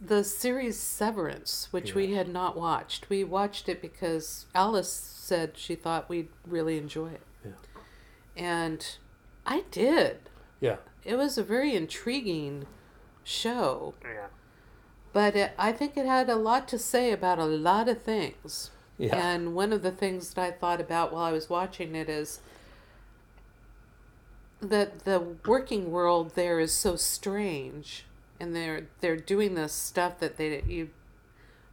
the 0.00 0.22
series 0.22 0.78
Severance, 0.78 1.68
which 1.72 1.96
we 1.96 2.12
had 2.12 2.28
not 2.28 2.56
watched. 2.56 3.08
We 3.08 3.24
watched 3.24 3.68
it 3.68 3.82
because 3.82 4.46
Alice 4.54 4.92
said 4.92 5.52
she 5.56 5.74
thought 5.74 6.08
we'd 6.08 6.28
really 6.46 6.78
enjoy 6.78 7.08
it. 7.08 7.22
Yeah. 7.44 7.50
And 8.36 8.96
I 9.44 9.64
did. 9.72 10.30
Yeah. 10.60 10.76
It 11.06 11.16
was 11.16 11.38
a 11.38 11.42
very 11.44 11.74
intriguing 11.74 12.66
show, 13.24 13.94
Yeah. 14.02 14.26
but 15.12 15.36
it, 15.36 15.52
I 15.58 15.72
think 15.72 15.96
it 15.96 16.06
had 16.06 16.28
a 16.28 16.36
lot 16.36 16.66
to 16.68 16.78
say 16.78 17.12
about 17.12 17.38
a 17.38 17.44
lot 17.44 17.88
of 17.88 18.02
things. 18.02 18.70
Yeah. 18.98 19.16
And 19.16 19.54
one 19.54 19.72
of 19.72 19.82
the 19.82 19.90
things 19.92 20.34
that 20.34 20.42
I 20.42 20.50
thought 20.50 20.80
about 20.80 21.12
while 21.12 21.22
I 21.24 21.32
was 21.32 21.48
watching 21.50 21.94
it 21.94 22.08
is 22.08 22.40
that 24.60 25.00
the 25.04 25.20
working 25.46 25.90
world 25.90 26.34
there 26.34 26.58
is 26.58 26.72
so 26.72 26.96
strange, 26.96 28.04
and 28.40 28.54
they're 28.56 28.88
they're 29.00 29.16
doing 29.16 29.54
this 29.54 29.72
stuff 29.72 30.18
that 30.20 30.38
they 30.38 30.62
you 30.66 30.88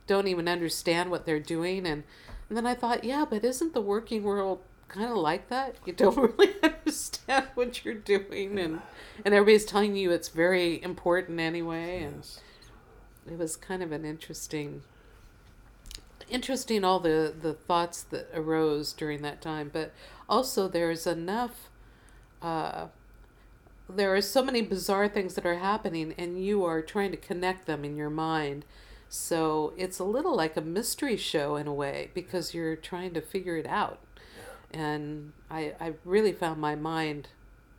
don't 0.05 0.27
even 0.27 0.47
understand 0.49 1.09
what 1.09 1.25
they're 1.25 1.39
doing, 1.39 1.87
and 1.87 2.03
and 2.49 2.57
then 2.57 2.65
I 2.67 2.75
thought, 2.75 3.03
yeah, 3.03 3.25
but 3.29 3.43
isn't 3.45 3.73
the 3.73 3.81
working 3.81 4.23
world 4.23 4.59
kind 4.87 5.09
of 5.09 5.17
like 5.17 5.49
that? 5.49 5.75
You 5.85 5.93
don't 5.93 6.17
really 6.37 6.55
understand 6.63 7.47
what 7.55 7.83
you're 7.83 7.93
doing, 7.95 8.59
and 8.59 8.81
and 9.25 9.33
everybody's 9.33 9.65
telling 9.65 9.95
you 9.95 10.11
it's 10.11 10.29
very 10.29 10.81
important 10.83 11.39
anyway, 11.39 12.03
and 12.03 12.17
Yes. 12.17 12.39
it 13.31 13.37
was 13.37 13.55
kind 13.55 13.81
of 13.83 13.91
an 13.91 14.05
interesting 14.05 14.83
interesting 16.29 16.83
all 16.83 16.99
the 16.99 17.33
the 17.41 17.53
thoughts 17.53 18.01
that 18.03 18.27
arose 18.33 18.93
during 18.93 19.21
that 19.21 19.41
time 19.41 19.69
but 19.71 19.91
also 20.29 20.67
there's 20.67 21.05
enough 21.05 21.69
uh 22.41 22.87
there 23.89 24.15
are 24.15 24.21
so 24.21 24.43
many 24.43 24.61
bizarre 24.61 25.07
things 25.09 25.35
that 25.35 25.45
are 25.45 25.57
happening 25.57 26.13
and 26.17 26.43
you 26.43 26.63
are 26.63 26.81
trying 26.81 27.11
to 27.11 27.17
connect 27.17 27.65
them 27.65 27.83
in 27.83 27.95
your 27.97 28.09
mind 28.09 28.63
so 29.09 29.73
it's 29.77 29.99
a 29.99 30.03
little 30.03 30.35
like 30.35 30.55
a 30.57 30.61
mystery 30.61 31.17
show 31.17 31.55
in 31.57 31.67
a 31.67 31.73
way 31.73 32.09
because 32.13 32.53
you're 32.53 32.75
trying 32.75 33.13
to 33.13 33.21
figure 33.21 33.57
it 33.57 33.67
out 33.67 33.99
and 34.73 35.31
i 35.49 35.73
i 35.79 35.93
really 36.03 36.31
found 36.31 36.59
my 36.59 36.75
mind 36.75 37.29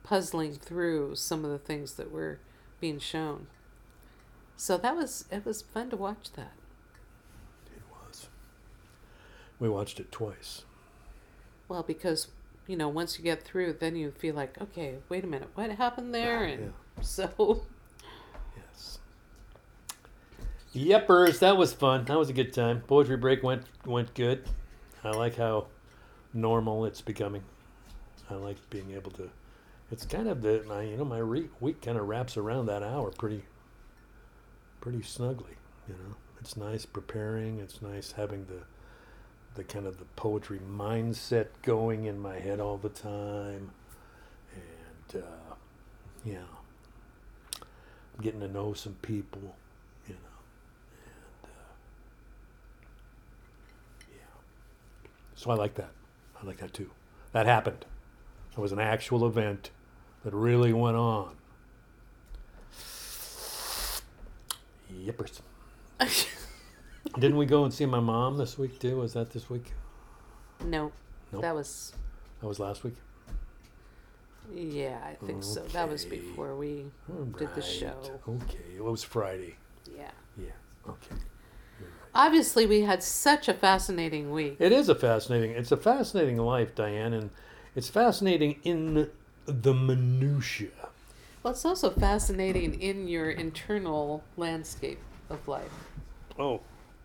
puzzling 0.02 0.54
through 0.54 1.14
some 1.14 1.44
of 1.44 1.50
the 1.50 1.58
things 1.58 1.94
that 1.94 2.10
were 2.10 2.38
being 2.80 2.98
shown 2.98 3.46
so 4.56 4.76
that 4.78 4.96
was 4.96 5.24
it 5.30 5.44
was 5.44 5.62
fun 5.62 5.90
to 5.90 5.96
watch 5.96 6.32
that. 6.36 6.52
It 7.74 7.82
was. 7.90 8.28
We 9.58 9.68
watched 9.68 10.00
it 10.00 10.12
twice. 10.12 10.64
Well, 11.68 11.82
because 11.82 12.28
you 12.66 12.76
know, 12.76 12.88
once 12.88 13.18
you 13.18 13.24
get 13.24 13.42
through, 13.42 13.74
then 13.74 13.94
you 13.96 14.10
feel 14.10 14.34
like, 14.34 14.60
okay, 14.60 14.96
wait 15.08 15.24
a 15.24 15.26
minute, 15.26 15.48
what 15.54 15.70
happened 15.70 16.14
there? 16.14 16.44
And 16.44 16.72
so, 17.02 17.62
Yes. 18.56 18.98
Yepers, 20.74 21.40
that 21.40 21.56
was 21.58 21.74
fun. 21.74 22.06
That 22.06 22.18
was 22.18 22.30
a 22.30 22.32
good 22.32 22.52
time. 22.52 22.82
Poetry 22.86 23.16
break 23.16 23.42
went 23.42 23.64
went 23.84 24.14
good. 24.14 24.44
I 25.02 25.10
like 25.10 25.36
how 25.36 25.66
normal 26.34 26.84
it's 26.84 27.00
becoming. 27.00 27.42
I 28.30 28.34
like 28.34 28.56
being 28.70 28.92
able 28.92 29.10
to. 29.12 29.30
It's 29.90 30.06
kind 30.06 30.28
of 30.28 30.42
the 30.42 30.64
my 30.66 30.82
you 30.82 30.96
know 30.96 31.04
my 31.04 31.18
re- 31.18 31.50
week 31.60 31.82
kind 31.82 31.98
of 31.98 32.08
wraps 32.08 32.36
around 32.36 32.66
that 32.66 32.82
hour 32.82 33.10
pretty 33.10 33.44
pretty 34.80 35.02
snugly. 35.02 35.56
You 35.88 35.94
know, 35.94 36.16
it's 36.40 36.56
nice 36.56 36.86
preparing. 36.86 37.60
It's 37.60 37.80
nice 37.82 38.12
having 38.12 38.46
the 38.46 38.62
the 39.54 39.64
kind 39.64 39.86
of 39.86 39.98
the 39.98 40.06
poetry 40.16 40.58
mindset 40.58 41.46
going 41.62 42.06
in 42.06 42.18
my 42.18 42.38
head 42.38 42.60
all 42.60 42.76
the 42.76 42.88
time, 42.88 43.70
and 44.54 45.22
uh, 45.22 45.54
yeah 46.24 46.38
getting 48.22 48.40
to 48.40 48.48
know 48.48 48.72
some 48.72 48.94
people, 49.02 49.56
you 50.06 50.14
know, 50.14 50.38
and 51.04 51.50
uh, 51.50 51.72
yeah. 54.10 54.40
So 55.34 55.50
I 55.50 55.54
like 55.54 55.74
that. 55.74 55.90
I 56.44 56.46
like 56.46 56.58
that 56.58 56.74
too. 56.74 56.90
That 57.32 57.46
happened. 57.46 57.86
It 58.52 58.58
was 58.58 58.70
an 58.70 58.78
actual 58.78 59.26
event 59.26 59.70
that 60.24 60.34
really 60.34 60.72
went 60.72 60.96
on. 60.96 61.34
Yippers. 64.92 65.40
Didn't 67.18 67.36
we 67.38 67.46
go 67.46 67.64
and 67.64 67.72
see 67.72 67.86
my 67.86 68.00
mom 68.00 68.36
this 68.36 68.58
week 68.58 68.78
too? 68.78 68.98
Was 68.98 69.14
that 69.14 69.30
this 69.32 69.48
week? 69.48 69.72
no, 70.64 70.92
Nope. 71.32 71.42
that 71.42 71.54
was 71.54 71.94
That 72.40 72.46
was 72.46 72.58
last 72.60 72.84
week. 72.84 72.94
yeah, 74.54 74.98
I 75.04 75.14
think 75.24 75.42
so. 75.42 75.62
That 75.72 75.88
was 75.88 76.04
before 76.04 76.54
we 76.56 76.84
All 77.10 77.24
did 77.24 77.54
the 77.54 77.62
show. 77.62 77.96
Okay, 78.28 78.76
it 78.76 78.84
was 78.84 79.02
Friday. 79.02 79.56
Yeah. 79.96 80.10
Yeah. 80.36 80.52
Okay. 80.88 81.16
Obviously, 82.14 82.66
we 82.66 82.82
had 82.82 83.02
such 83.02 83.48
a 83.48 83.54
fascinating 83.54 84.30
week. 84.30 84.56
It 84.60 84.72
is 84.72 84.88
a 84.88 84.94
fascinating. 84.94 85.50
It's 85.52 85.72
a 85.72 85.76
fascinating 85.76 86.36
life, 86.38 86.74
Diane, 86.74 87.12
and 87.12 87.30
it's 87.74 87.88
fascinating 87.88 88.60
in 88.62 89.10
the 89.46 89.74
minutia. 89.74 90.70
Well, 91.42 91.52
it's 91.52 91.64
also 91.64 91.90
fascinating 91.90 92.80
in 92.80 93.08
your 93.08 93.30
internal 93.30 94.22
landscape 94.36 95.00
of 95.28 95.46
life, 95.48 95.72
Oh, 96.38 96.60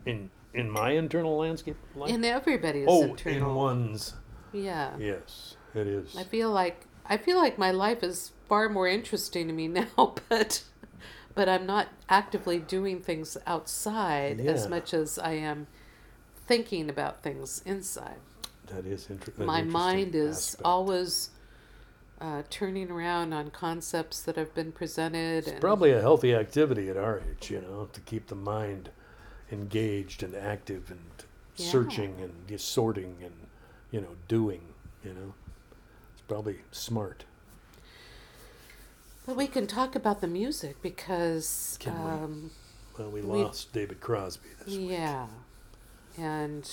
in 0.05 0.29
in 0.53 0.69
my 0.69 0.91
internal 0.91 1.37
landscape 1.37 1.75
life. 1.95 2.09
in 2.11 2.23
everybody's 2.23 2.85
oh, 2.87 3.03
internal. 3.03 3.49
in 3.49 3.55
one's. 3.55 4.13
Yeah. 4.53 4.91
Yes, 4.97 5.55
it 5.75 5.87
is. 5.87 6.15
I 6.15 6.23
feel 6.23 6.51
like 6.51 6.85
I 7.05 7.17
feel 7.17 7.37
like 7.37 7.57
my 7.57 7.71
life 7.71 8.03
is 8.03 8.31
far 8.47 8.69
more 8.69 8.87
interesting 8.87 9.47
to 9.47 9.53
me 9.53 9.67
now, 9.97 10.15
but 10.29 10.63
but 11.39 11.47
I'm 11.47 11.65
not 11.65 11.87
actively 12.09 12.59
doing 12.59 12.99
things 12.99 13.37
outside 13.47 14.41
as 14.41 14.67
much 14.67 14.93
as 14.93 15.17
I 15.17 15.35
am 15.35 15.67
thinking 16.47 16.89
about 16.89 17.23
things 17.23 17.61
inside. 17.65 18.19
That 18.67 18.85
is 18.85 19.09
interesting. 19.09 19.45
my 19.45 19.61
mind 19.61 20.15
is 20.15 20.57
always 20.65 21.29
uh, 22.19 22.43
turning 22.49 22.91
around 22.91 23.31
on 23.31 23.51
concepts 23.51 24.21
that 24.23 24.35
have 24.35 24.53
been 24.53 24.73
presented. 24.73 25.45
It's 25.45 25.51
and 25.51 25.61
probably 25.61 25.93
a 25.93 26.01
healthy 26.01 26.35
activity 26.35 26.89
at 26.89 26.97
our 26.97 27.21
age, 27.21 27.49
you 27.49 27.61
know, 27.61 27.87
to 27.93 28.01
keep 28.01 28.27
the 28.27 28.35
mind 28.35 28.89
engaged 29.49 30.21
and 30.23 30.35
active 30.35 30.91
and 30.91 30.99
Yeah. 31.55 31.71
searching 31.71 32.15
and 32.19 32.59
sorting 32.59 33.15
and 33.23 33.47
you 33.91 34.01
know 34.01 34.17
doing. 34.27 34.73
You 35.05 35.13
know, 35.13 35.33
it's 36.11 36.21
probably 36.27 36.59
smart. 36.73 37.23
But 39.29 39.37
we 39.37 39.45
can 39.45 39.67
talk 39.67 39.93
about 39.95 40.21
the 40.21 40.27
music 40.27 40.81
because 40.81 41.77
Can 41.79 41.93
we? 42.03 42.09
um, 42.09 42.51
Well, 42.97 43.11
we 43.11 43.21
We- 43.21 43.43
lost 43.43 43.71
David 43.71 44.01
Crosby 44.01 44.49
this 44.57 44.75
week. 44.75 44.89
yeah, 44.89 45.27
and 46.17 46.67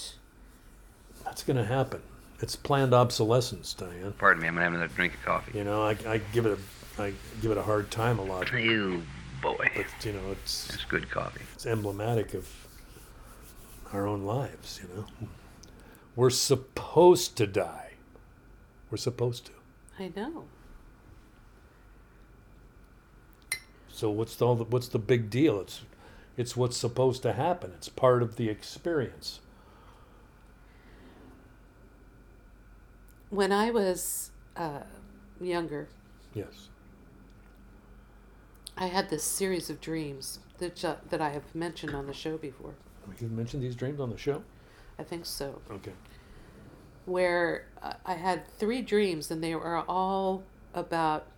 That's 1.22 1.42
going 1.42 1.58
to 1.58 1.66
happen. 1.66 2.00
It's 2.40 2.56
planned 2.56 2.94
obsolescence, 2.94 3.74
Diane. 3.74 4.14
Pardon 4.16 4.40
me, 4.42 4.48
I'm 4.48 4.54
gonna 4.54 4.64
have 4.64 4.72
another 4.72 4.88
drink 4.94 5.12
of 5.12 5.22
coffee. 5.22 5.58
You 5.58 5.64
know, 5.64 5.82
I, 5.82 5.98
I 6.08 6.16
give 6.32 6.46
it 6.46 6.58
a 6.98 7.02
I 7.02 7.12
give 7.42 7.50
it 7.50 7.58
a 7.58 7.62
hard 7.62 7.90
time 7.90 8.18
a 8.18 8.22
lot, 8.24 8.50
You 8.54 9.02
boy, 9.42 9.70
but 9.76 10.06
you 10.06 10.12
know, 10.14 10.32
it's 10.32 10.72
it's 10.72 10.84
good 10.86 11.10
coffee. 11.10 11.42
it's 11.52 11.66
emblematic 11.66 12.32
of 12.32 12.48
our 13.92 14.06
own 14.06 14.22
lives. 14.24 14.80
You 14.82 14.88
know, 14.96 15.28
we're 16.14 16.30
supposed 16.30 17.36
to 17.36 17.46
die. 17.46 17.92
We're 18.90 18.96
supposed 18.96 19.44
to. 19.46 19.52
I 19.98 20.10
know. 20.16 20.44
So 23.96 24.10
what's 24.10 24.36
the, 24.36 24.46
all 24.46 24.54
the 24.56 24.64
what's 24.64 24.88
the 24.88 24.98
big 24.98 25.30
deal? 25.30 25.58
It's 25.58 25.80
it's 26.36 26.54
what's 26.54 26.76
supposed 26.76 27.22
to 27.22 27.32
happen. 27.32 27.72
It's 27.74 27.88
part 27.88 28.22
of 28.22 28.36
the 28.36 28.50
experience. 28.50 29.40
When 33.30 33.52
I 33.52 33.70
was 33.70 34.32
uh, 34.54 34.80
younger, 35.40 35.88
Yes. 36.34 36.68
I 38.76 38.88
had 38.88 39.08
this 39.08 39.24
series 39.24 39.70
of 39.70 39.80
dreams 39.80 40.40
that 40.58 40.76
ju- 40.76 40.98
that 41.08 41.22
I 41.22 41.30
have 41.30 41.54
mentioned 41.54 41.94
on 41.94 42.06
the 42.06 42.12
show 42.12 42.36
before. 42.36 42.74
You 43.18 43.28
mentioned 43.28 43.62
these 43.62 43.74
dreams 43.74 43.98
on 43.98 44.10
the 44.10 44.18
show. 44.18 44.42
I 44.98 45.04
think 45.04 45.24
so. 45.24 45.62
Okay. 45.70 45.92
Where 47.06 47.64
uh, 47.82 47.94
I 48.04 48.12
had 48.14 48.46
three 48.58 48.82
dreams, 48.82 49.30
and 49.30 49.42
they 49.42 49.54
were 49.54 49.78
all 49.88 50.42
about 50.74 51.28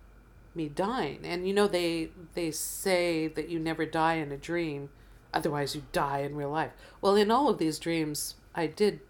me 0.59 0.69
dying. 0.69 1.21
And 1.25 1.47
you 1.47 1.53
know, 1.53 1.67
they 1.67 2.11
they 2.35 2.51
say 2.51 3.27
that 3.27 3.49
you 3.49 3.59
never 3.59 3.85
die 3.85 4.15
in 4.15 4.31
a 4.31 4.37
dream, 4.37 4.89
otherwise 5.33 5.75
you 5.75 5.83
die 5.91 6.19
in 6.19 6.35
real 6.35 6.51
life. 6.51 6.73
Well, 7.01 7.15
in 7.15 7.31
all 7.31 7.49
of 7.49 7.57
these 7.59 7.79
dreams, 7.79 8.35
I 8.55 8.67
did 8.67 9.01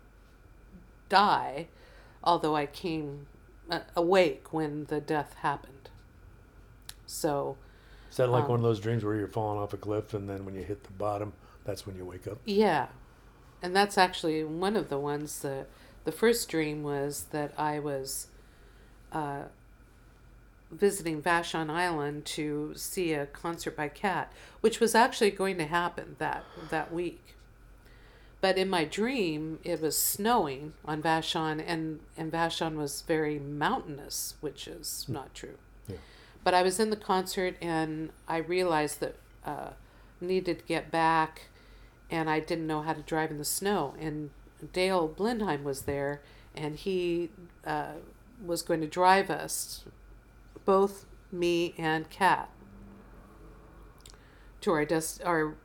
die, 1.10 1.68
although 2.24 2.56
I 2.56 2.66
came 2.66 3.28
uh, 3.70 3.82
awake 3.96 4.54
when 4.54 4.86
the 4.86 5.02
death 5.02 5.36
happened. 5.42 5.90
So, 7.06 7.58
Is 8.12 8.18
that 8.18 8.30
like 8.30 8.44
Um, 8.46 8.52
one 8.52 8.60
of 8.60 8.64
those 8.64 8.80
dreams 8.80 9.04
where 9.04 9.16
you're 9.16 9.28
falling 9.28 9.60
off 9.60 9.74
a 9.74 9.78
cliff 9.78 10.14
and 10.14 10.30
then 10.30 10.46
when 10.46 10.56
you 10.56 10.64
hit 10.64 10.84
the 10.84 10.92
bottom, 10.92 11.34
that's 11.64 11.86
when 11.88 11.96
you 11.96 12.06
wake 12.06 12.28
up? 12.28 12.40
yeah. 12.46 12.88
And 13.62 13.76
that's 13.76 13.98
actually 13.98 14.44
one 14.44 14.78
of 14.78 14.90
the 14.90 14.98
ones 15.00 15.42
that 15.42 15.68
the 16.06 16.14
first 16.14 16.48
dream 16.50 16.84
was 16.84 17.26
that 17.32 17.54
I 17.58 17.80
was 17.80 18.28
uh, 19.12 19.44
visiting 20.72 21.22
Vashon 21.22 21.70
Island 21.70 22.26
to 22.26 22.74
see 22.76 23.14
a 23.14 23.26
concert 23.26 23.76
by 23.76 23.90
Cat, 23.90 24.32
which 24.62 24.80
was 24.80 24.96
actually 24.96 25.32
going 25.32 25.58
to 25.58 25.66
happen 25.66 26.16
that 26.20 26.44
that 26.70 26.94
week. 26.94 27.36
But 28.42 28.58
in 28.58 28.70
my 28.70 28.86
dream, 28.86 29.60
it 29.64 29.82
was 29.82 29.98
snowing 29.98 30.74
on 30.86 31.02
Vashon, 31.02 31.64
and 31.66 32.00
and 32.18 32.32
Vashon 32.32 32.76
was 32.76 33.02
very 33.02 33.40
mountainous, 33.40 34.36
which 34.42 34.68
is 34.68 35.06
not 35.08 35.34
true. 35.34 35.58
Yeah. 35.88 35.98
But 36.44 36.54
I 36.54 36.62
was 36.62 36.80
in 36.80 36.90
the 36.90 36.96
concert, 36.96 37.56
and 37.62 38.12
I 38.28 38.38
realized 38.38 39.02
that 39.02 39.16
uh, 39.46 39.72
needed 40.22 40.60
to 40.60 40.66
get 40.66 40.92
back, 40.92 41.48
and 42.10 42.30
I 42.30 42.40
didn't 42.40 42.68
know 42.68 42.82
how 42.82 42.94
to 42.94 43.02
drive 43.02 43.32
in 43.32 43.38
the 43.38 43.46
snow. 43.46 43.94
And 44.00 44.30
Dale 44.72 45.08
Blindheim 45.08 45.64
was 45.64 45.82
there, 45.82 46.22
and 46.56 46.76
he 46.76 47.30
uh, 47.66 47.94
was 48.46 48.62
going 48.62 48.82
to 48.82 48.88
drive 48.88 49.30
us, 49.30 49.84
both 50.70 51.08
me 51.32 51.74
and 51.80 52.08
Kat, 52.12 52.48
to 54.62 54.72
our 54.72 54.86
des- 54.86 55.24
our 55.26 55.56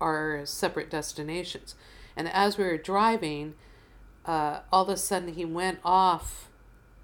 our 0.00 0.46
separate 0.46 0.88
destinations. 0.88 1.74
And 2.16 2.28
as 2.28 2.56
we 2.56 2.62
were 2.62 2.78
driving, 2.78 3.54
uh, 4.24 4.60
all 4.72 4.84
of 4.84 4.90
a 4.90 4.96
sudden 4.96 5.34
he 5.34 5.44
went 5.44 5.80
off 5.84 6.50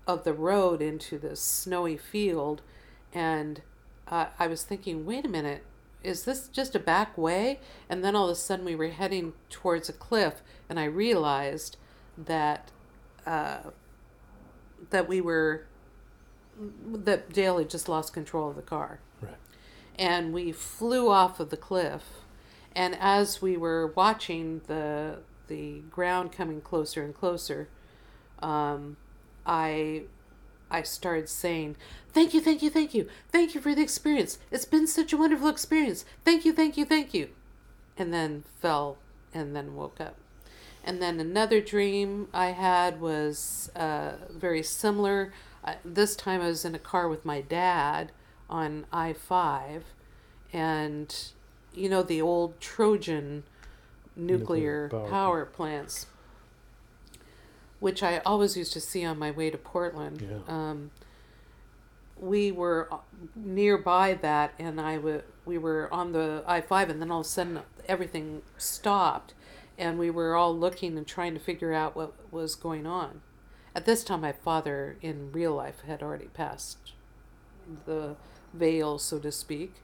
of 0.07 0.23
the 0.23 0.33
road 0.33 0.80
into 0.80 1.19
this 1.19 1.40
snowy 1.40 1.97
field, 1.97 2.62
and 3.12 3.62
uh, 4.07 4.26
I 4.38 4.47
was 4.47 4.62
thinking, 4.62 5.04
wait 5.04 5.26
a 5.26 5.28
minute, 5.28 5.64
is 6.04 6.25
this 6.25 6.47
just 6.47 6.76
a 6.76 6.78
back 6.78 7.19
way? 7.19 7.59
And 7.88 8.04
then 8.04 8.14
all 8.14 8.26
of 8.26 8.30
a 8.30 8.37
sudden 8.37 8.64
we 8.64 8.76
were 8.76 8.90
heading 8.90 9.33
towards 9.49 9.88
a 9.88 9.92
cliff, 9.92 10.35
and 10.69 10.78
I 10.78 10.85
realized 10.85 11.78
that 12.16 12.71
uh, 13.26 13.71
that 14.90 15.09
we 15.09 15.21
were 15.21 15.66
that 16.59 17.33
Dale 17.33 17.59
had 17.59 17.71
just 17.71 17.88
lost 17.88 18.12
control 18.12 18.50
of 18.50 18.57
the 18.57 18.62
car 18.62 19.00
Right. 19.21 19.35
and 19.99 20.33
we 20.33 20.52
flew 20.52 21.11
off 21.11 21.40
of 21.40 21.50
the 21.50 21.57
cliff. 21.57 22.02
And 22.75 22.97
as 23.00 23.42
we 23.42 23.57
were 23.57 23.88
watching 23.88 24.61
the 24.66 25.19
the 25.49 25.80
ground 25.90 26.30
coming 26.30 26.61
closer 26.61 27.02
and 27.02 27.12
closer, 27.14 27.69
um, 28.40 28.97
I 29.45 30.04
I 30.71 30.83
started 30.83 31.28
saying, 31.28 31.76
"Thank 32.12 32.33
you, 32.33 32.40
thank 32.40 32.62
you, 32.62 32.71
thank 32.71 32.95
you, 32.95 33.09
thank 33.33 33.54
you 33.57 33.61
for 33.61 33.75
the 33.75 33.83
experience. 33.83 34.38
It's 34.52 34.64
been 34.64 34.87
such 34.87 35.12
a 35.12 35.16
wonderful 35.16 35.49
experience. 35.49 36.04
Thank 36.25 36.45
you, 36.45 36.52
thank 36.52 36.76
you, 36.76 36.85
thank 36.85 37.12
you," 37.12 37.30
and 37.97 38.12
then 38.14 38.45
fell 38.61 38.99
and 39.35 39.57
then 39.57 39.75
woke 39.75 40.00
up. 40.00 40.14
And 40.85 41.02
then 41.02 41.19
another 41.21 41.61
dream 41.61 42.28
I 42.33 42.52
had 42.52 43.00
was 43.00 43.71
uh, 43.75 44.12
very 44.30 44.62
similar. 44.62 45.33
Uh, 45.64 45.75
this 45.85 46.17
time 46.17 46.40
I 46.40 46.49
was 46.49 46.64
in 46.64 46.75
a 46.75 46.79
car 46.79 47.09
with 47.09 47.25
my 47.25 47.40
dad 47.40 48.12
on 48.49 48.87
I 48.92 49.12
5, 49.12 49.85
and 50.53 51.14
you 51.75 51.88
know, 51.88 52.03
the 52.03 52.20
old 52.20 52.61
Trojan 52.61 53.44
nuclear, 54.16 54.88
Nuclear 54.88 54.88
power 54.88 55.09
power 55.09 55.44
plants, 55.44 56.07
which 57.79 58.03
I 58.03 58.18
always 58.18 58.57
used 58.57 58.73
to 58.75 58.81
see 58.81 59.05
on 59.05 59.18
my 59.18 59.31
way 59.31 59.51
to 59.51 59.59
Portland. 59.59 60.27
Yeah. 60.29 60.53
Um, 60.53 60.90
we 62.18 62.53
were 62.53 62.88
uh, 62.92 62.99
nearby 63.35 64.14
that, 64.14 64.53
and 64.59 64.81
I 64.81 64.96
w- 64.96 65.23
we 65.46 65.57
were 65.59 65.92
on 65.92 66.12
the 66.12 66.42
I 66.46 66.61
5, 66.61 66.90
and 66.90 67.01
then 67.01 67.11
all 67.11 67.20
of 67.20 67.27
a 67.27 67.29
sudden 67.29 67.61
everything 67.88 68.42
stopped, 68.59 69.33
and 69.79 69.99
we 69.99 70.11
were 70.11 70.35
all 70.37 70.57
looking 70.57 70.99
and 70.99 71.07
trying 71.07 71.35
to 71.35 71.40
figure 71.40 71.73
out 71.73 71.96
what 71.96 72.12
was 72.33 72.55
going 72.55 72.87
on. 72.87 73.23
At 73.74 73.85
this 73.85 74.02
time, 74.02 74.22
my 74.22 74.33
father 74.33 74.96
in 75.00 75.30
real 75.33 75.54
life 75.54 75.83
had 75.87 76.02
already 76.02 76.26
passed 76.26 76.92
the 77.87 78.16
veil, 78.52 78.98
so 78.98 79.18
to 79.20 79.30
speak, 79.30 79.74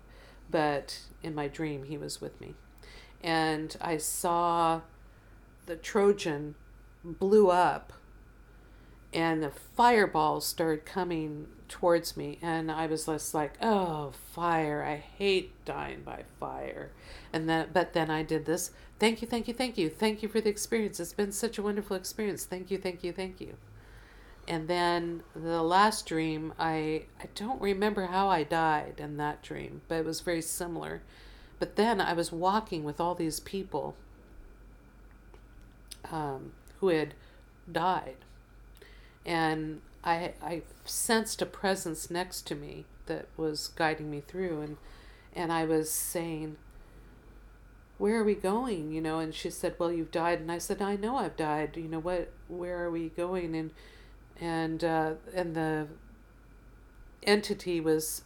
but 0.50 1.00
in 1.22 1.34
my 1.34 1.48
dream, 1.48 1.84
he 1.84 1.96
was 1.96 2.20
with 2.20 2.40
me. 2.40 2.54
And 3.22 3.76
I 3.80 3.96
saw 3.98 4.82
the 5.66 5.76
Trojan 5.76 6.56
blew 7.04 7.50
up, 7.50 7.92
and 9.12 9.42
the 9.42 9.50
fireballs 9.50 10.46
started 10.46 10.84
coming 10.84 11.46
towards 11.68 12.16
me, 12.16 12.38
and 12.42 12.70
I 12.70 12.86
was 12.86 13.06
just 13.06 13.34
like, 13.34 13.54
"Oh, 13.62 14.12
fire! 14.32 14.84
I 14.84 14.96
hate 14.96 15.64
dying 15.64 16.02
by 16.02 16.24
fire." 16.38 16.90
And 17.32 17.48
then, 17.48 17.68
but 17.72 17.92
then 17.92 18.10
I 18.10 18.22
did 18.22 18.46
this. 18.46 18.72
Thank 18.98 19.22
you, 19.22 19.28
thank 19.28 19.48
you, 19.48 19.54
thank 19.54 19.78
you, 19.78 19.88
thank 19.88 20.22
you 20.22 20.28
for 20.28 20.40
the 20.40 20.50
experience. 20.50 21.00
It's 21.00 21.12
been 21.12 21.32
such 21.32 21.58
a 21.58 21.62
wonderful 21.62 21.96
experience. 21.96 22.44
Thank 22.44 22.70
you, 22.70 22.78
thank 22.78 23.04
you, 23.04 23.12
thank 23.12 23.40
you. 23.40 23.56
And 24.48 24.68
then 24.68 25.22
the 25.34 25.62
last 25.62 26.06
dream, 26.06 26.52
I 26.58 27.04
I 27.20 27.28
don't 27.34 27.60
remember 27.60 28.06
how 28.06 28.28
I 28.28 28.44
died 28.44 28.94
in 28.98 29.16
that 29.16 29.42
dream, 29.42 29.82
but 29.88 29.96
it 29.96 30.04
was 30.04 30.20
very 30.20 30.42
similar. 30.42 31.02
But 31.58 31.76
then 31.76 32.00
I 32.00 32.12
was 32.12 32.30
walking 32.30 32.84
with 32.84 33.00
all 33.00 33.14
these 33.14 33.40
people 33.40 33.96
um, 36.12 36.52
who 36.80 36.88
had 36.88 37.14
died, 37.70 38.16
and 39.24 39.80
I 40.04 40.34
I 40.42 40.62
sensed 40.84 41.42
a 41.42 41.46
presence 41.46 42.10
next 42.10 42.46
to 42.48 42.54
me 42.54 42.84
that 43.06 43.26
was 43.36 43.68
guiding 43.68 44.10
me 44.10 44.20
through, 44.20 44.60
and 44.60 44.76
and 45.34 45.52
I 45.52 45.64
was 45.64 45.90
saying, 45.90 46.56
"Where 47.98 48.20
are 48.20 48.24
we 48.24 48.34
going?" 48.34 48.92
You 48.92 49.00
know, 49.00 49.18
and 49.18 49.34
she 49.34 49.50
said, 49.50 49.74
"Well, 49.78 49.92
you've 49.92 50.12
died," 50.12 50.40
and 50.40 50.52
I 50.52 50.58
said, 50.58 50.80
"I 50.80 50.96
know 50.96 51.16
I've 51.16 51.36
died. 51.36 51.76
You 51.76 51.88
know 51.88 51.98
what? 51.98 52.30
Where 52.48 52.84
are 52.84 52.90
we 52.90 53.08
going?" 53.08 53.56
and 53.56 53.70
and 54.40 54.84
uh, 54.84 55.14
and 55.34 55.54
the 55.54 55.88
entity 57.22 57.80
was 57.80 58.22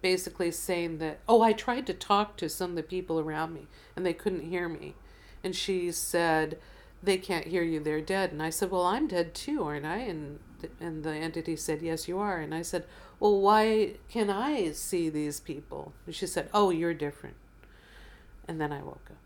basically 0.00 0.50
saying 0.50 0.98
that 0.98 1.18
oh 1.28 1.42
i 1.42 1.52
tried 1.52 1.86
to 1.86 1.94
talk 1.94 2.36
to 2.36 2.48
some 2.48 2.70
of 2.70 2.76
the 2.76 2.82
people 2.82 3.18
around 3.18 3.52
me 3.52 3.66
and 3.96 4.06
they 4.06 4.12
couldn't 4.12 4.48
hear 4.48 4.68
me. 4.68 4.94
And 5.42 5.54
she 5.54 5.92
said 5.92 6.58
they 7.02 7.16
can't 7.16 7.46
hear 7.46 7.62
you 7.62 7.80
they're 7.80 8.00
dead. 8.00 8.32
And 8.32 8.42
i 8.42 8.50
said 8.50 8.70
well 8.70 8.84
i'm 8.84 9.06
dead 9.06 9.34
too 9.34 9.62
aren't 9.64 9.86
i? 9.86 9.98
And 9.98 10.38
and 10.80 11.04
the 11.04 11.14
entity 11.14 11.56
said 11.56 11.82
yes 11.82 12.08
you 12.08 12.18
are. 12.18 12.38
And 12.38 12.54
i 12.54 12.62
said 12.62 12.84
well 13.20 13.40
why 13.40 13.94
can 14.08 14.30
i 14.30 14.72
see 14.72 15.08
these 15.08 15.40
people? 15.40 15.92
And 16.06 16.14
she 16.14 16.26
said 16.26 16.48
oh 16.54 16.70
you're 16.70 16.94
different. 16.94 17.36
And 18.46 18.60
then 18.60 18.72
i 18.72 18.82
woke 18.82 19.10
up. 19.10 19.16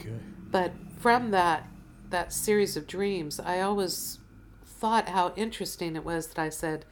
Okay. 0.00 0.10
but 0.50 0.72
from 0.98 1.30
that 1.32 1.68
that 2.12 2.32
series 2.32 2.76
of 2.76 2.86
dreams 2.86 3.40
i 3.40 3.60
always 3.60 4.18
thought 4.64 5.08
how 5.08 5.32
interesting 5.36 5.96
it 5.96 6.04
was 6.04 6.28
that 6.28 6.38
i 6.38 6.48
said 6.48 6.84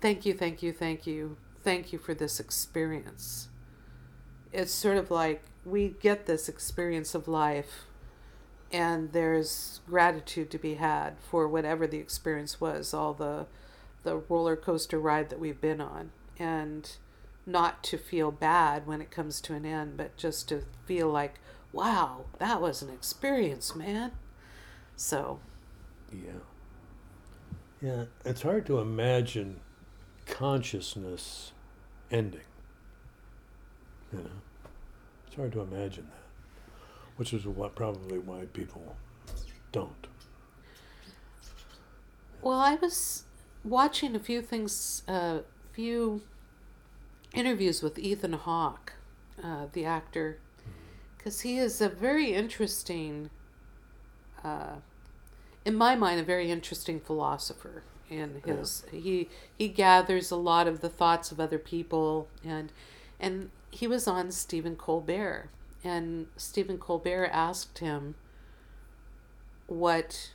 thank 0.00 0.24
you 0.24 0.32
thank 0.32 0.62
you 0.62 0.72
thank 0.72 1.06
you 1.06 1.36
thank 1.62 1.92
you 1.92 1.98
for 1.98 2.14
this 2.14 2.40
experience. 2.40 3.48
It's 4.52 4.72
sort 4.72 4.96
of 4.96 5.10
like 5.10 5.42
we 5.64 5.94
get 6.00 6.26
this 6.26 6.48
experience 6.48 7.14
of 7.14 7.28
life 7.28 7.84
and 8.72 9.12
there's 9.12 9.80
gratitude 9.86 10.50
to 10.50 10.58
be 10.58 10.74
had 10.74 11.14
for 11.18 11.48
whatever 11.48 11.86
the 11.86 11.98
experience 11.98 12.60
was 12.60 12.94
all 12.94 13.14
the 13.14 13.46
the 14.02 14.16
roller 14.16 14.56
coaster 14.56 14.98
ride 14.98 15.28
that 15.28 15.38
we've 15.38 15.60
been 15.60 15.80
on. 15.80 16.10
And 16.38 16.90
not 17.44 17.82
to 17.84 17.98
feel 17.98 18.30
bad 18.30 18.86
when 18.86 19.02
it 19.02 19.10
comes 19.10 19.40
to 19.40 19.54
an 19.54 19.66
end 19.66 19.96
but 19.96 20.16
just 20.16 20.48
to 20.48 20.62
feel 20.84 21.08
like 21.08 21.40
wow 21.72 22.24
that 22.38 22.60
was 22.60 22.82
an 22.82 22.90
experience 22.90 23.74
man 23.74 24.12
so 25.00 25.40
Yeah. 26.12 26.42
Yeah. 27.80 28.04
It's 28.26 28.42
hard 28.42 28.66
to 28.66 28.80
imagine 28.80 29.60
consciousness 30.26 31.52
ending. 32.10 32.42
You 34.12 34.18
know, 34.18 34.30
it's 35.26 35.36
hard 35.36 35.52
to 35.52 35.60
imagine 35.60 36.04
that, 36.10 36.70
which 37.16 37.32
is 37.32 37.46
what 37.46 37.74
probably 37.74 38.18
why 38.18 38.44
people 38.52 38.96
don't. 39.72 40.06
Well, 42.42 42.58
I 42.58 42.74
was 42.74 43.24
watching 43.64 44.14
a 44.14 44.20
few 44.20 44.42
things, 44.42 45.02
a 45.08 45.12
uh, 45.12 45.38
few 45.72 46.20
interviews 47.32 47.82
with 47.82 47.98
Ethan 47.98 48.34
Hawke, 48.34 48.94
uh, 49.42 49.66
the 49.72 49.84
actor, 49.86 50.38
because 51.16 51.40
he 51.40 51.58
is 51.58 51.80
a 51.80 51.88
very 51.88 52.32
interesting, 52.32 53.30
uh, 54.42 54.76
in 55.64 55.74
my 55.74 55.94
mind, 55.94 56.20
a 56.20 56.24
very 56.24 56.50
interesting 56.50 57.00
philosopher. 57.00 57.82
And 58.10 58.42
his 58.44 58.84
he 58.90 59.28
he 59.56 59.68
gathers 59.68 60.32
a 60.32 60.36
lot 60.36 60.66
of 60.66 60.80
the 60.80 60.88
thoughts 60.88 61.30
of 61.30 61.38
other 61.38 61.58
people, 61.58 62.26
and 62.44 62.72
and 63.20 63.50
he 63.70 63.86
was 63.86 64.08
on 64.08 64.32
Stephen 64.32 64.74
Colbert, 64.74 65.48
and 65.84 66.26
Stephen 66.36 66.76
Colbert 66.76 67.30
asked 67.32 67.78
him 67.78 68.16
what 69.68 70.32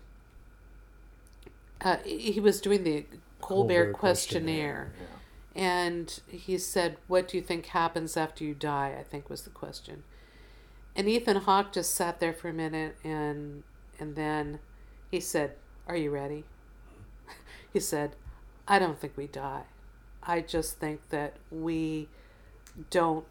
uh, 1.82 1.98
he 2.06 2.40
was 2.40 2.62
doing 2.62 2.84
the 2.84 3.06
Colbert, 3.42 3.94
questionert. 3.94 4.90
And 5.56 6.20
he 6.28 6.58
said, 6.58 6.98
What 7.08 7.28
do 7.28 7.38
you 7.38 7.44
think 7.44 7.68
happens 7.68 8.18
after 8.18 8.44
you 8.44 8.54
die? 8.54 8.96
I 9.00 9.04
think 9.04 9.30
was 9.30 9.44
the 9.44 9.50
question. 9.50 10.04
And 10.96 11.08
Ethan 11.10 11.38
Hawke 11.38 11.74
just 11.74 11.94
sat 11.94 12.20
there 12.20 12.34
for 12.34 12.50
a 12.50 12.54
minute 12.54 12.96
and 13.04 13.64
and 14.00 14.16
then 14.16 14.60
he 15.16 15.22
said, 15.22 15.54
Are 15.88 15.96
you 15.96 16.12
ready? 16.12 16.44
he 17.74 17.80
said, 17.80 18.18
I 18.68 18.80
don't 18.80 19.00
think 19.00 19.16
we 19.16 19.28
die. 19.28 19.64
I 20.22 20.42
just 20.42 20.78
think 20.78 21.08
that 21.10 21.38
we 21.50 22.10
don't 22.90 23.26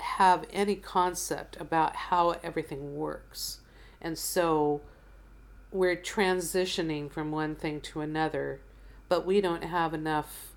have 0.00 0.44
any 0.52 0.74
concept 0.74 1.56
about 1.60 1.94
how 1.94 2.30
everything 2.42 2.96
works. 2.96 3.60
And 4.00 4.18
so 4.18 4.80
we're 5.70 5.94
transitioning 5.94 7.12
from 7.12 7.30
one 7.30 7.54
thing 7.54 7.80
to 7.82 8.00
another, 8.00 8.60
but 9.08 9.24
we 9.24 9.40
don't 9.40 9.64
have 9.64 9.94
enough 9.94 10.48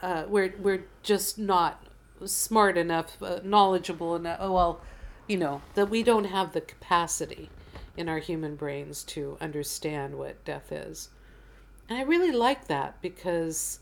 uh, 0.00 0.24
we're 0.28 0.54
we're 0.58 0.84
just 1.02 1.38
not 1.38 1.82
smart 2.24 2.76
enough, 2.78 3.22
uh, 3.22 3.40
knowledgeable 3.42 4.16
enough. 4.16 4.40
Well, 4.40 4.80
you 5.26 5.36
know 5.36 5.62
that 5.74 5.90
we 5.90 6.02
don't 6.02 6.24
have 6.24 6.52
the 6.52 6.60
capacity 6.60 7.50
in 7.96 8.08
our 8.08 8.18
human 8.18 8.56
brains 8.56 9.02
to 9.04 9.36
understand 9.40 10.18
what 10.18 10.44
death 10.44 10.70
is, 10.72 11.08
and 11.88 11.98
I 11.98 12.02
really 12.02 12.32
like 12.32 12.66
that 12.68 13.00
because, 13.00 13.80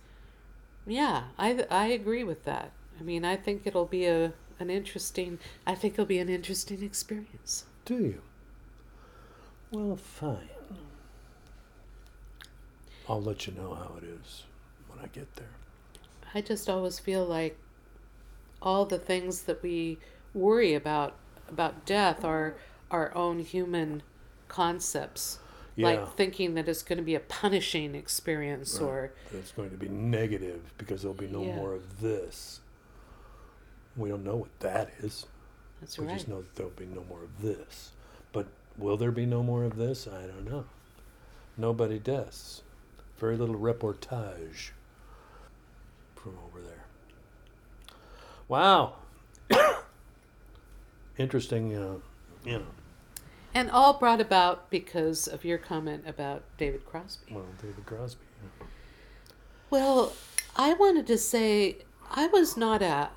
yeah, 0.87 1.25
I 1.39 1.67
I 1.71 1.87
agree 1.87 2.25
with 2.25 2.45
that. 2.45 2.73
I 2.99 3.03
mean, 3.03 3.25
I 3.25 3.37
think 3.37 3.63
it'll 3.67 3.87
be 3.87 4.07
a 4.07 4.33
an 4.59 4.71
interesting. 4.71 5.39
I 5.67 5.75
think 5.75 5.95
it'll 5.95 6.05
be 6.07 6.19
an 6.19 6.29
interesting 6.29 6.83
experience. 6.83 7.65
Do 7.85 7.97
you? 7.97 8.23
Well, 9.71 9.97
fine. 9.97 10.49
I'll 13.09 13.23
let 13.23 13.47
you 13.47 13.53
know 13.53 13.75
how 13.75 13.97
it 13.99 14.05
is 14.05 14.45
when 14.89 14.99
I 14.99 15.09
get 15.09 15.35
there. 15.37 15.49
I 16.33 16.41
just 16.41 16.69
always 16.69 16.99
feel 16.99 17.25
like 17.25 17.59
all 18.63 18.87
the 18.87 18.99
things 18.99 19.43
that 19.43 19.63
we 19.63 19.99
worry 20.33 20.75
about 20.75 21.15
about 21.49 21.85
death 21.85 22.25
are 22.25 22.57
our 22.91 23.15
own 23.15 23.41
human 23.41 24.03
concepts. 24.49 25.39
Yeah. 25.77 25.87
Like 25.89 26.17
thinking 26.17 26.55
that 26.55 26.69
it's 26.69 26.83
going 26.85 26.99
to 26.99 27.03
be 27.05 27.17
a 27.17 27.21
punishing 27.21 27.95
experience 27.97 28.79
Right. 28.79 28.87
or 28.89 29.13
That 29.33 29.39
it's 29.39 29.51
going 29.53 29.71
to 29.71 29.77
be 29.77 29.89
negative 29.89 30.73
because 30.79 31.03
there'll 31.03 31.15
be 31.17 31.27
no 31.27 31.43
Yeah. 31.43 31.57
more 31.57 31.73
of 31.75 32.01
this. 32.01 32.61
We 33.97 34.09
don't 34.09 34.25
know 34.25 34.37
what 34.37 34.61
that 34.61 34.91
is. 35.01 35.27
that's 35.81 35.99
we 35.99 36.07
right. 36.07 36.15
just 36.15 36.29
know 36.29 36.43
that 36.43 36.55
there'll 36.55 36.71
be 36.73 36.87
no 36.87 37.05
more 37.09 37.23
of 37.25 37.43
this. 37.43 37.91
But 38.33 38.47
will 38.79 38.97
there 38.97 39.11
be 39.11 39.27
no 39.27 39.43
more 39.43 39.65
of 39.65 39.77
this? 39.77 40.07
I 40.07 40.23
don't 40.27 40.45
know. 40.49 40.65
Nobody 41.57 41.99
does. 41.99 42.63
Very 43.19 43.37
little 43.37 43.55
reportage 43.57 44.71
from 46.17 46.37
over 46.47 46.61
there. 46.61 46.85
Wow. 48.49 48.95
Interesting, 51.19 51.75
uh, 51.77 51.97
you 52.45 52.59
know. 52.59 52.67
And 53.55 53.71
all 53.71 53.95
brought 53.95 54.21
about 54.21 54.69
because 54.71 55.29
of 55.29 55.45
your 55.45 55.59
comment 55.59 56.05
about 56.07 56.43
David 56.59 56.85
Crosby. 56.85 57.35
Well, 57.35 57.47
David 57.63 57.87
Crosby. 57.87 58.25
yeah. 58.43 58.67
Well, 59.71 60.13
I 60.57 60.75
wanted 60.75 61.07
to 61.09 61.19
say 61.19 61.79
I 62.11 62.27
was 62.27 62.57
not 62.57 62.83
a 62.83 63.11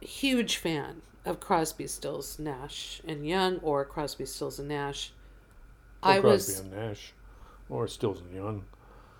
huge 0.00 0.56
fan 0.56 1.02
of 1.24 1.40
Crosby, 1.40 1.86
Stills, 1.86 2.38
Nash 2.38 3.00
and 3.06 3.26
Young 3.26 3.58
or 3.58 3.84
Crosby, 3.84 4.26
Stills 4.26 4.58
and 4.58 4.68
Nash. 4.68 5.12
Or 6.02 6.10
I 6.10 6.20
Crosby 6.20 6.52
was 6.52 6.60
and 6.60 6.72
Nash, 6.72 7.12
or 7.68 7.88
Stills 7.88 8.20
and 8.20 8.32
Young, 8.34 8.64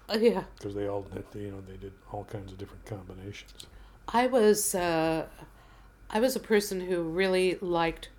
uh, 0.09 0.18
yeah, 0.20 0.44
because 0.59 0.75
they 0.75 0.87
all, 0.88 1.03
did- 1.03 1.25
you 1.40 1.51
know, 1.51 1.62
they 1.66 1.77
did 1.77 1.92
all 2.12 2.25
kinds 2.25 2.53
of 2.53 2.59
different 2.59 2.85
combinations. 2.85 3.53
I 4.09 4.27
was 4.29 4.75
uh, 4.75 5.27
I 6.09 6.21
was 6.21 6.37
a 6.37 6.40
person 6.40 6.81
who 6.83 7.03
really 7.03 7.59
liked 7.61 8.11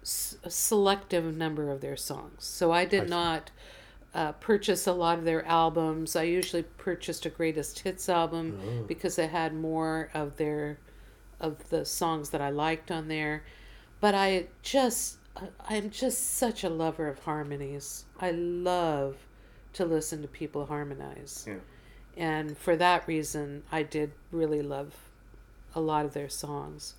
a 0.43 0.49
selective 0.49 1.35
number 1.35 1.71
of 1.71 1.81
their 1.81 1.95
songs. 1.97 2.43
So 2.43 2.71
I 2.71 2.81
I 2.81 2.85
did 2.85 3.03
see. 3.05 3.09
not 3.09 3.51
uh, 4.13 4.31
purchase 4.33 4.87
a 4.87 4.93
lot 4.93 5.17
of 5.19 5.25
their 5.25 5.45
albums. 5.45 6.15
I 6.15 6.23
usually 6.23 6.63
purchased 6.63 7.25
a 7.25 7.29
greatest 7.29 7.79
hits 7.79 8.09
album 8.09 8.59
Oh. 8.63 8.83
because 8.83 9.17
it 9.19 9.29
had 9.29 9.53
more 9.53 10.09
of 10.13 10.37
their 10.37 10.79
of 11.39 11.69
the 11.69 11.85
songs 11.85 12.31
that 12.31 12.41
I 12.41 12.49
liked 12.49 12.89
on 12.91 13.07
there. 13.07 13.43
But 14.01 14.15
I 14.15 14.47
just 14.63 15.17
I- 15.35 15.49
I'm 15.69 15.89
just 15.91 16.35
such 16.35 16.63
a 16.63 16.69
lover 16.69 17.07
of 17.07 17.19
harmonies. 17.19 18.05
I 18.19 18.31
love 18.31 19.17
to 19.73 19.85
listen 19.85 20.21
to 20.23 20.27
people 20.27 20.65
harmonize. 20.65 21.45
Yeah. 21.47 21.59
And 22.17 22.57
for 22.57 22.75
that 22.75 23.07
reason, 23.07 23.63
I 23.71 23.83
did 23.83 24.11
really 24.31 24.63
love 24.63 24.95
a 25.75 25.79
lot 25.81 26.03
of 26.05 26.13
their 26.13 26.29
songs. 26.29 26.95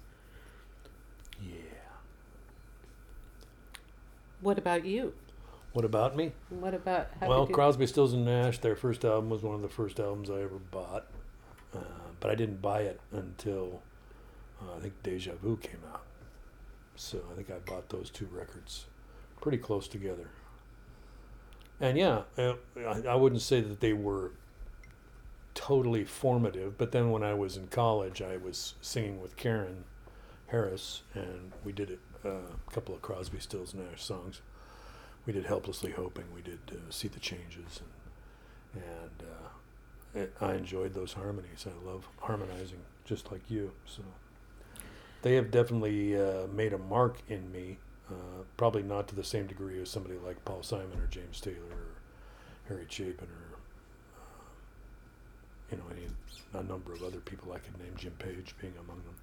Yeah. 1.40 1.55
What 4.40 4.59
about 4.59 4.85
you? 4.85 5.14
What 5.72 5.85
about 5.85 6.16
me? 6.16 6.33
What 6.48 6.74
about 6.74 7.09
how 7.20 7.29
well, 7.29 7.44
did 7.44 7.51
you, 7.51 7.55
Crosby, 7.55 7.87
Stills, 7.87 8.12
and 8.12 8.24
Nash, 8.24 8.59
their 8.59 8.77
first 8.77 9.05
album 9.05 9.31
was 9.31 9.42
one 9.42 9.55
of 9.55 9.62
the 9.62 9.68
first 9.68 10.01
albums 10.01 10.31
I 10.31 10.42
ever 10.42 10.59
bought. 10.59 11.07
Uh, 11.74 11.81
but 12.20 12.31
I 12.31 12.35
didn't 12.35 12.62
buy 12.62 12.81
it 12.81 13.01
until 13.12 13.83
uh, 14.61 14.77
I 14.77 14.81
think 14.81 14.94
Deja 15.03 15.33
Vu 15.42 15.57
came 15.57 15.81
out. 15.92 16.03
So 16.96 17.20
I 17.31 17.37
think 17.37 17.51
I 17.51 17.59
bought 17.59 17.90
those 17.90 18.11
two 18.11 18.27
records 18.33 18.87
pretty 19.40 19.59
close 19.59 19.87
together. 19.87 20.31
And 21.81 21.96
yeah, 21.96 22.22
uh, 22.37 22.55
I, 22.77 23.11
I 23.11 23.14
wouldn't 23.14 23.42
say 23.42 23.61
that 23.61 23.81
they 23.81 23.92
were 23.92 24.33
totally 25.55 26.05
formative, 26.05 26.77
but 26.77 26.92
then 26.92 27.11
when 27.11 27.22
I 27.22 27.35
was 27.35 27.57
in 27.57 27.68
college, 27.68 28.20
I 28.20 28.37
was 28.37 28.74
singing 28.81 29.20
with 29.20 29.37
Karen 29.37 29.85
Harris, 30.49 31.03
and 31.15 31.53
we 31.65 31.73
did 31.73 31.91
it, 31.91 32.01
uh, 32.25 32.31
a 32.31 32.71
couple 32.73 32.95
of 32.95 33.03
Crosby, 33.03 33.39
Stills, 33.39 33.75
Nash 33.75 34.03
songs. 34.03 34.41
We 35.27 35.33
did 35.33 35.45
helplessly 35.45 35.93
hoping 35.93 36.25
we 36.35 36.41
did 36.41 36.59
uh, 36.71 36.91
see 36.91 37.09
the 37.09 37.21
changes 37.21 37.81
and 37.81 38.83
and 38.85 39.23
uh, 39.23 40.45
i 40.45 40.55
enjoyed 40.55 40.95
those 40.95 41.15
harmonies. 41.15 41.67
I 41.67 41.87
love 41.87 42.09
harmonizing 42.21 42.81
just 43.05 43.31
like 43.33 43.43
you 43.49 43.73
so. 43.87 44.03
They 45.23 45.35
have 45.35 45.51
definitely 45.51 46.19
uh, 46.19 46.47
made 46.55 46.73
a 46.73 46.79
mark 46.79 47.19
in 47.29 47.51
me 47.51 47.79
uh, 48.11 48.43
probably 48.57 48.83
not 48.83 49.09
to 49.09 49.15
the 49.15 49.25
same 49.25 49.47
degree 49.47 49.81
as 49.81 49.91
somebody 49.91 50.15
like 50.25 50.43
paul 50.45 50.63
simon 50.63 50.99
or 50.99 51.07
james 51.11 51.41
taylor 51.41 51.57
or 51.71 51.89
harry 52.69 52.87
chapin 52.89 53.29
or 53.29 53.59
uh, 54.17 54.51
you 55.71 55.77
know 55.77 55.85
any 55.91 56.07
a 56.55 56.63
number 56.69 56.93
of 56.93 57.03
other 57.03 57.19
people 57.21 57.53
i 57.53 57.59
could 57.59 57.79
name. 57.79 57.93
Jim 57.97 58.13
page 58.19 58.55
being 58.61 58.75
among 58.79 59.03
them 59.05 59.15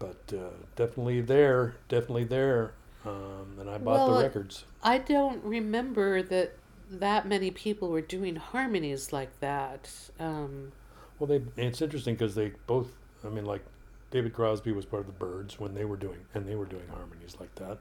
but 0.00 0.32
uh, 0.32 0.50
definitely 0.76 1.20
there 1.20 1.76
definitely 1.88 2.24
there 2.24 2.72
um, 3.06 3.56
and 3.60 3.70
i 3.70 3.78
bought 3.78 4.08
Well, 4.08 4.16
the 4.18 4.24
records 4.24 4.64
I 4.82 4.98
don't 4.98 5.44
remember 5.44 6.22
that 6.22 6.54
that 6.90 7.28
many 7.28 7.50
people 7.52 7.88
were 7.90 8.00
doing 8.00 8.36
harmonies 8.36 9.12
like 9.12 9.38
that. 9.40 9.90
Um, 10.18 10.72
Well, 11.18 11.26
they 11.28 11.42
it's 11.56 11.82
interesting 11.82 12.14
because 12.14 12.34
they 12.34 12.52
both. 12.66 12.88
I 13.24 13.28
mean, 13.28 13.44
like 13.44 13.62
David 14.10 14.32
Crosby 14.32 14.72
was 14.72 14.84
part 14.86 15.00
of 15.00 15.06
the 15.06 15.12
Byrds 15.12 15.60
when 15.60 15.74
they 15.74 15.84
were 15.84 15.96
doing, 15.96 16.20
and 16.34 16.46
they 16.48 16.56
were 16.56 16.64
doing 16.66 16.88
harmonies 16.88 17.36
like 17.38 17.54
that. 17.56 17.78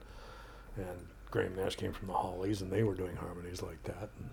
And 0.78 1.08
Graham 1.32 1.56
Nash 1.56 1.76
came 1.76 1.94
from 1.94 2.08
the 2.08 2.14
Hollies, 2.14 2.62
and 2.62 2.72
they 2.72 2.84
were 2.84 2.96
doing 2.96 3.16
harmonies 3.16 3.62
like 3.62 3.82
that. 3.84 4.10
And, 4.20 4.30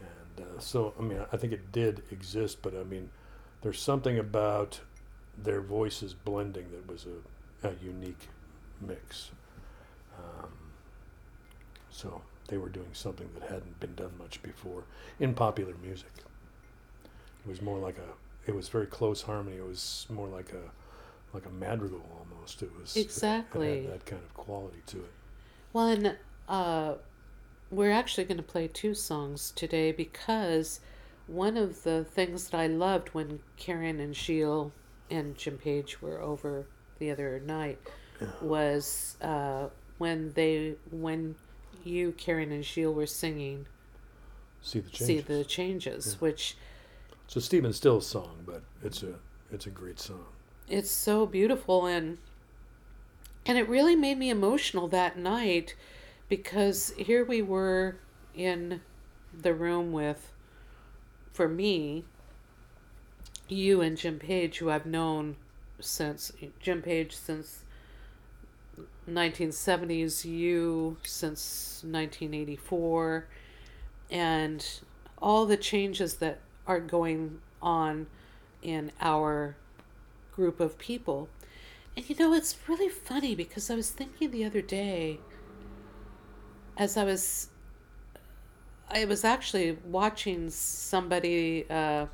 and 0.00 0.46
uh, 0.46 0.60
so, 0.60 0.94
I 0.98 1.02
mean, 1.02 1.20
I 1.32 1.36
think 1.36 1.52
it 1.52 1.72
did 1.72 2.02
exist, 2.10 2.58
but 2.62 2.74
I 2.74 2.84
mean, 2.84 3.10
there's 3.62 3.80
something 3.80 4.18
about 4.18 4.80
their 5.42 5.60
voices 5.60 6.14
blending 6.14 6.66
that 6.70 6.86
was 6.90 7.06
a, 7.06 7.68
a 7.68 7.72
unique 7.82 8.28
mix. 8.80 9.30
Um, 10.18 10.50
so 11.90 12.22
they 12.48 12.56
were 12.58 12.68
doing 12.68 12.90
something 12.92 13.28
that 13.38 13.48
hadn't 13.48 13.78
been 13.80 13.94
done 13.94 14.12
much 14.18 14.42
before 14.42 14.84
in 15.18 15.34
popular 15.34 15.74
music. 15.82 16.10
It 17.44 17.48
was 17.48 17.62
more 17.62 17.78
like 17.78 17.98
a. 17.98 18.48
It 18.48 18.54
was 18.54 18.68
very 18.68 18.86
close 18.86 19.22
harmony. 19.22 19.56
It 19.58 19.66
was 19.66 20.06
more 20.10 20.26
like 20.28 20.52
a, 20.52 20.70
like 21.34 21.46
a 21.46 21.50
madrigal 21.50 22.02
almost. 22.18 22.62
It 22.62 22.70
was 22.80 22.96
it 22.96 23.00
Exactly. 23.00 23.84
had 23.84 23.92
that 23.94 24.06
kind 24.06 24.22
of 24.22 24.34
quality 24.34 24.82
to 24.86 24.98
it. 24.98 25.10
one, 25.72 26.16
uh, 26.48 26.94
we're 27.70 27.90
actually 27.92 28.24
going 28.24 28.36
to 28.38 28.42
play 28.42 28.66
two 28.68 28.94
songs 28.94 29.52
today 29.54 29.92
because 29.92 30.80
one 31.26 31.56
of 31.56 31.84
the 31.84 32.04
things 32.04 32.48
that 32.50 32.58
I 32.58 32.66
loved 32.66 33.08
when 33.10 33.40
Karen 33.56 34.00
and 34.00 34.16
Sheil 34.16 34.72
and 35.10 35.36
Jim 35.36 35.58
Page 35.58 36.00
were 36.02 36.20
over 36.20 36.66
the 36.98 37.10
other 37.10 37.40
night 37.44 37.78
was 38.42 39.16
uh, 39.22 39.68
when 39.98 40.32
they 40.34 40.74
when 40.90 41.34
you 41.84 42.12
Karen 42.12 42.52
and 42.52 42.64
Gilles 42.64 42.94
were 42.94 43.06
singing 43.06 43.66
See 44.62 44.80
the 44.80 44.90
changes. 44.90 45.06
"See 45.06 45.20
the 45.20 45.44
Changes," 45.44 46.20
which 46.20 46.56
It's 47.24 47.36
a 47.36 47.40
Stephen 47.40 47.72
Stills 47.72 48.06
song, 48.06 48.42
but 48.44 48.62
it's 48.82 49.02
a 49.02 49.14
it's 49.50 49.66
a 49.66 49.70
great 49.70 49.98
song. 49.98 50.26
it's 50.68 50.90
so 50.90 51.26
beautiful 51.26 51.86
and 51.86 52.18
and 53.46 53.56
it 53.58 53.68
really 53.68 53.96
made 53.96 54.18
me 54.18 54.28
emotional 54.30 54.86
that 54.88 55.16
night 55.18 55.74
because 56.28 56.92
here 56.98 57.24
we 57.24 57.40
were 57.42 57.96
in 58.34 58.80
the 59.32 59.54
room 59.54 59.92
with 59.92 60.32
for 61.32 61.48
me 61.48 62.04
you 63.50 63.80
and 63.80 63.96
Jim 63.96 64.18
Page 64.18 64.58
who 64.58 64.70
I've 64.70 64.86
known 64.86 65.36
since 65.80 66.32
Jim 66.60 66.82
Page 66.82 67.14
since 67.14 67.64
1970s 69.08 70.24
you 70.24 70.96
since 71.02 71.82
1984 71.82 73.26
and 74.10 74.66
all 75.20 75.46
the 75.46 75.56
changes 75.56 76.16
that 76.16 76.40
are 76.66 76.80
going 76.80 77.40
on 77.62 78.06
in 78.62 78.92
our 79.00 79.56
group 80.34 80.60
of 80.60 80.78
people. 80.78 81.28
And 81.96 82.08
you 82.08 82.16
know, 82.16 82.32
it's 82.32 82.56
really 82.68 82.88
funny 82.88 83.34
because 83.34 83.70
I 83.70 83.74
was 83.74 83.90
thinking 83.90 84.30
the 84.30 84.44
other 84.44 84.62
day 84.62 85.20
as 86.76 86.96
I 86.96 87.04
was 87.04 87.48
I 88.88 89.04
was 89.04 89.24
actually 89.24 89.78
watching 89.84 90.50
somebody 90.50 91.66
uh 91.68 92.06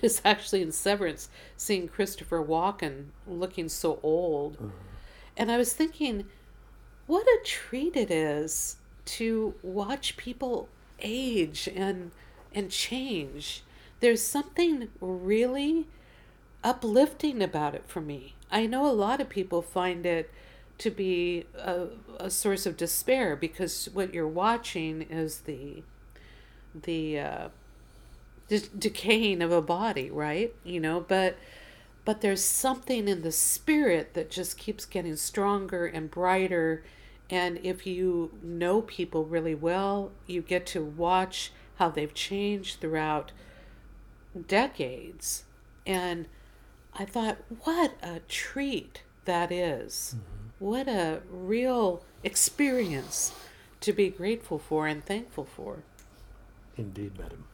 it 0.02 0.04
was 0.04 0.22
actually 0.24 0.62
in 0.62 0.72
Severance 0.72 1.28
seeing 1.58 1.86
Christopher 1.86 2.42
Walken 2.42 3.06
looking 3.26 3.68
so 3.68 4.00
old. 4.02 4.72
And 5.36 5.52
I 5.52 5.58
was 5.58 5.74
thinking 5.74 6.24
what 7.06 7.26
a 7.26 7.40
treat 7.44 7.96
it 7.96 8.10
is 8.10 8.76
to 9.04 9.54
watch 9.62 10.16
people 10.16 10.68
age 11.00 11.68
and 11.74 12.12
and 12.54 12.70
change. 12.70 13.62
There's 14.00 14.22
something 14.22 14.88
really 15.00 15.86
uplifting 16.64 17.42
about 17.42 17.74
it 17.74 17.84
for 17.86 18.00
me. 18.00 18.34
I 18.50 18.66
know 18.66 18.86
a 18.86 18.92
lot 18.92 19.20
of 19.20 19.28
people 19.28 19.60
find 19.60 20.06
it 20.06 20.30
to 20.78 20.90
be 20.90 21.44
a, 21.58 21.88
a 22.18 22.30
source 22.30 22.64
of 22.64 22.76
despair 22.76 23.36
because 23.36 23.88
what 23.92 24.14
you're 24.14 24.26
watching 24.26 25.02
is 25.02 25.40
the 25.40 25.82
the 26.74 27.18
uh, 27.18 27.48
de- 28.50 28.68
decaying 28.78 29.40
of 29.40 29.52
a 29.52 29.62
body, 29.62 30.10
right? 30.10 30.54
You 30.64 30.80
know, 30.80 31.00
but 31.00 31.38
but 32.04 32.20
there's 32.20 32.42
something 32.42 33.08
in 33.08 33.22
the 33.22 33.32
spirit 33.32 34.14
that 34.14 34.30
just 34.30 34.58
keeps 34.58 34.84
getting 34.84 35.16
stronger 35.16 35.86
and 35.86 36.10
brighter 36.10 36.82
and 37.30 37.60
if 37.62 37.86
you 37.86 38.32
know 38.42 38.82
people 38.82 39.24
really 39.24 39.54
well, 39.54 40.10
you 40.26 40.42
get 40.42 40.66
to 40.66 40.82
watch 40.82 41.52
how 41.76 41.88
they've 41.88 42.12
changed 42.12 42.80
throughout 42.80 43.30
decades. 44.48 45.44
And 45.86 46.26
I 46.92 47.04
thought, 47.04 47.38
what 47.62 47.92
a 48.02 48.18
treat 48.28 49.02
that 49.26 49.52
is. 49.52 50.16
Mm-hmm. 50.16 50.64
What 50.64 50.88
a 50.88 51.20
real 51.30 52.04
experience 52.24 53.32
to 53.80 53.92
be 53.92 54.10
grateful 54.10 54.58
for 54.58 54.88
and 54.88 55.04
thankful 55.04 55.44
for. 55.44 55.84
Indeed, 56.76 57.16
madam. 57.16 57.44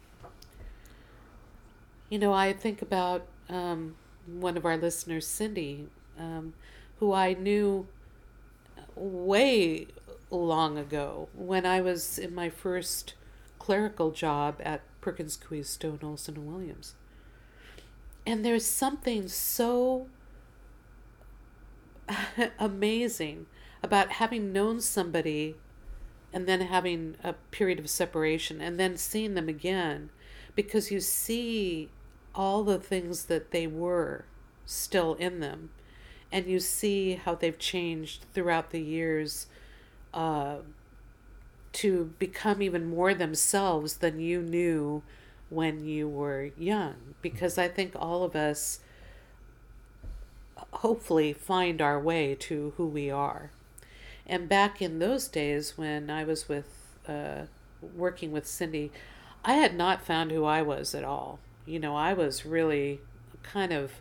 You 2.08 2.18
know, 2.18 2.32
I 2.32 2.52
think 2.52 2.82
about 2.82 3.26
um, 3.48 3.96
one 4.26 4.56
of 4.56 4.64
our 4.64 4.76
listeners, 4.76 5.26
Cindy, 5.26 5.86
um, 6.18 6.54
who 6.98 7.12
I 7.12 7.34
knew 7.34 7.86
way 8.94 9.88
long 10.30 10.78
ago 10.78 11.28
when 11.34 11.66
I 11.66 11.80
was 11.80 12.18
in 12.18 12.34
my 12.34 12.48
first 12.48 13.14
clerical 13.58 14.10
job 14.10 14.60
at 14.60 14.82
Perkins 15.00 15.36
Coie 15.36 15.64
Stone 15.64 16.00
Olson 16.02 16.36
and 16.36 16.46
Williams. 16.52 16.94
And 18.24 18.44
there's 18.44 18.66
something 18.66 19.28
so 19.28 20.06
amazing 22.58 23.46
about 23.82 24.12
having 24.12 24.52
known 24.52 24.80
somebody 24.80 25.56
and 26.32 26.46
then 26.46 26.60
having 26.60 27.16
a 27.22 27.34
period 27.50 27.78
of 27.78 27.88
separation 27.88 28.60
and 28.60 28.78
then 28.78 28.96
seeing 28.96 29.34
them 29.34 29.48
again 29.48 30.10
because 30.54 30.90
you 30.90 31.00
see 31.00 31.88
all 32.36 32.62
the 32.62 32.78
things 32.78 33.24
that 33.24 33.50
they 33.50 33.66
were 33.66 34.24
still 34.66 35.14
in 35.14 35.40
them. 35.40 35.70
And 36.30 36.46
you 36.46 36.60
see 36.60 37.14
how 37.14 37.34
they've 37.34 37.58
changed 37.58 38.26
throughout 38.34 38.70
the 38.70 38.80
years 38.80 39.46
uh, 40.12 40.56
to 41.72 42.12
become 42.18 42.62
even 42.62 42.88
more 42.88 43.14
themselves 43.14 43.98
than 43.98 44.20
you 44.20 44.42
knew 44.42 45.02
when 45.48 45.84
you 45.84 46.08
were 46.08 46.50
young. 46.58 47.14
Because 47.22 47.58
i 47.58 47.68
think 47.68 47.92
all 47.94 48.22
of 48.22 48.34
us 48.34 48.80
hopefully 50.72 51.32
find 51.32 51.80
our 51.80 52.00
way 52.00 52.34
to 52.34 52.72
who 52.76 52.86
we 52.86 53.10
are. 53.10 53.50
And 54.26 54.48
back 54.48 54.82
in 54.82 54.98
those 54.98 55.28
days 55.28 55.78
when 55.78 56.10
i 56.10 56.24
was 56.24 56.48
with 56.48 56.98
uh, 57.06 57.42
working 57.94 58.32
with 58.32 58.46
cindy 58.46 58.90
i 59.44 59.52
had 59.52 59.76
not 59.76 60.04
found 60.04 60.30
who 60.30 60.44
i 60.44 60.60
was 60.62 60.94
at 60.94 61.04
all 61.04 61.38
you 61.66 61.78
know 61.78 61.96
i 61.96 62.12
was 62.12 62.46
really 62.46 63.00
kind 63.42 63.72
of 63.72 64.00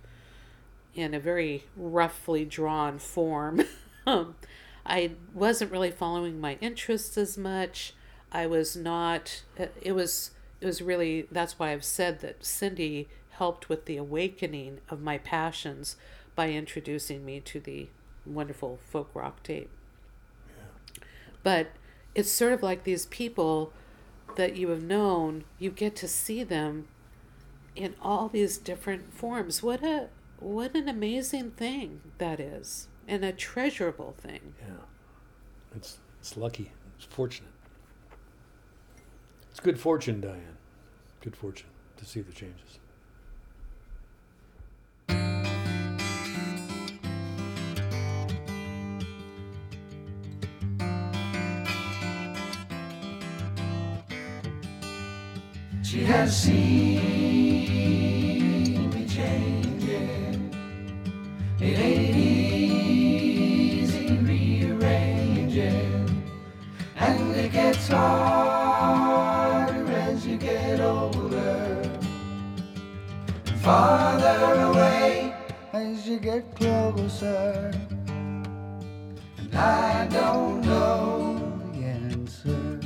in 0.95 1.13
a 1.13 1.19
very 1.19 1.65
roughly 1.75 2.45
drawn 2.45 2.97
form. 2.97 3.61
um, 4.07 4.35
I 4.85 5.11
wasn't 5.33 5.71
really 5.71 5.91
following 5.91 6.39
my 6.39 6.57
interests 6.61 7.17
as 7.17 7.37
much. 7.37 7.93
I 8.31 8.47
was 8.47 8.75
not. 8.75 9.43
It 9.81 9.91
was. 9.91 10.31
It 10.61 10.65
was 10.65 10.81
really. 10.81 11.27
That's 11.31 11.59
why 11.59 11.71
I've 11.71 11.83
said 11.83 12.21
that 12.21 12.45
Cindy 12.45 13.09
helped 13.31 13.67
with 13.67 13.85
the 13.85 13.97
awakening 13.97 14.79
of 14.89 15.01
my 15.01 15.17
passions 15.17 15.97
by 16.35 16.51
introducing 16.51 17.25
me 17.25 17.41
to 17.41 17.59
the 17.59 17.89
wonderful 18.25 18.79
folk 18.89 19.09
rock 19.13 19.43
tape. 19.43 19.69
But 21.43 21.67
it's 22.15 22.31
sort 22.31 22.53
of 22.53 22.63
like 22.63 22.83
these 22.83 23.05
people 23.07 23.73
that 24.35 24.55
you 24.55 24.69
have 24.69 24.81
known. 24.81 25.43
You 25.59 25.71
get 25.71 25.95
to 25.97 26.07
see 26.07 26.43
them 26.43 26.87
in 27.75 27.95
all 28.01 28.29
these 28.29 28.57
different 28.57 29.13
forms. 29.13 29.61
What 29.61 29.83
a 29.83 30.09
what 30.39 30.75
an 30.75 30.89
amazing 30.89 31.51
thing 31.51 32.01
that 32.17 32.39
is 32.39 32.87
and 33.07 33.23
a 33.23 33.31
treasurable 33.31 34.13
thing 34.17 34.53
Yeah. 34.61 34.73
It's 35.75 35.97
it's 36.19 36.35
lucky. 36.37 36.71
It's 36.97 37.05
fortunate. 37.05 37.51
It's 39.51 39.59
good 39.59 39.79
fortune, 39.79 40.21
Diane. 40.21 40.57
Good 41.21 41.35
fortune 41.35 41.69
to 41.97 42.05
see 42.05 42.21
the 42.21 42.33
changes. 42.33 42.79
She 55.83 56.03
has 56.03 56.35
seen 56.35 56.94
you 76.15 76.21
get 76.21 76.55
closer. 76.55 77.71
And 79.37 79.53
I 79.53 80.07
don't 80.07 80.61
know 80.61 81.59
the 81.73 81.83
answer. 81.83 82.79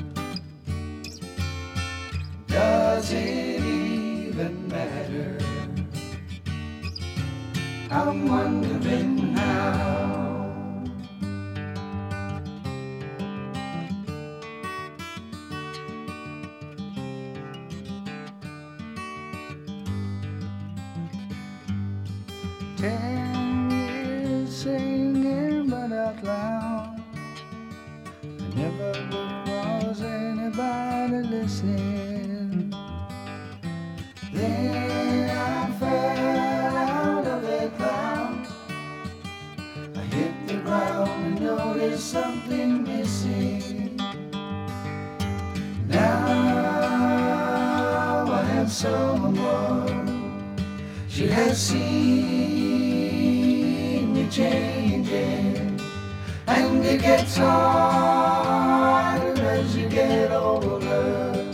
Does 2.47 3.13
it 3.13 3.61
even 3.61 4.67
matter? 4.67 5.37
I'm 7.91 8.27
wondering 8.27 9.35
how. 9.35 9.98
singing 24.59 25.69
but 25.69 25.91
out 25.93 26.21
loud. 26.21 27.01
I 28.23 28.27
never 28.57 28.91
was 29.47 30.01
anybody 30.01 31.19
listening. 31.29 32.73
Then 34.33 35.29
I 35.29 35.71
fell 35.79 36.37
out 36.75 37.25
of 37.25 37.43
a 37.45 37.69
cloud. 37.77 38.47
I 39.95 39.97
hit 40.15 40.33
the 40.47 40.55
ground 40.55 41.09
and 41.27 41.39
noticed 41.39 42.11
something 42.11 42.83
missing. 42.83 43.95
Now 45.87 46.97
I 48.29 48.43
have 48.55 48.69
someone. 48.69 50.07
She 51.07 51.27
has 51.27 51.57
seen 51.57 52.58
changing, 54.39 55.77
and 56.47 56.85
it 56.85 57.01
gets 57.01 57.35
harder 57.35 59.41
as 59.41 59.75
you 59.75 59.89
get 59.89 60.31
older, 60.31 61.45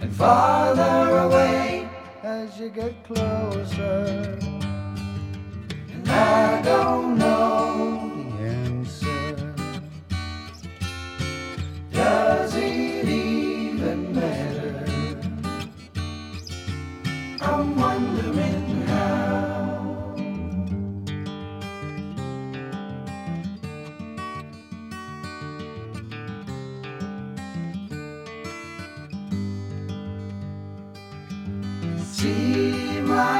and 0.00 0.14
farther 0.14 1.18
away 1.26 1.88
as 2.22 2.60
you 2.60 2.68
get 2.68 2.94
closer. 3.02 4.38
And 5.92 6.08
I 6.08 6.62
don't 6.62 7.18
know 7.18 7.61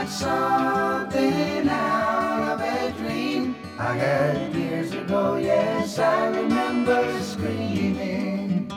like 0.03 0.11
something 0.11 1.69
out 1.69 2.55
of 2.55 2.61
a 2.61 2.93
dream 2.99 3.55
I 3.79 3.95
had 3.95 4.53
years 4.53 4.93
ago. 4.93 5.37
Yes, 5.37 5.99
I 5.99 6.27
remember 6.27 7.21
screaming. 7.23 8.69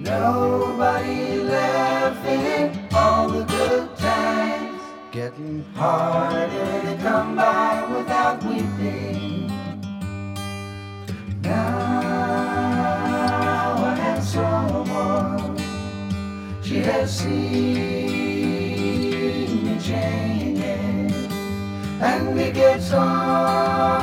Nobody 0.00 1.40
laughing, 1.40 2.88
all 2.94 3.28
the 3.28 3.44
good 3.44 3.94
times 3.98 4.80
getting 5.12 5.62
harder 5.74 6.80
to 6.86 6.96
come 7.02 7.36
by 7.36 7.86
without 7.94 8.42
weeping. 8.44 9.52
Now 11.42 12.16
I 13.84 13.94
have 13.94 14.24
someone. 14.24 15.58
She 16.62 16.78
has 16.78 17.18
seen 17.18 18.15
and 22.00 22.38
it 22.38 22.54
gets 22.54 22.90
harder 22.90 23.95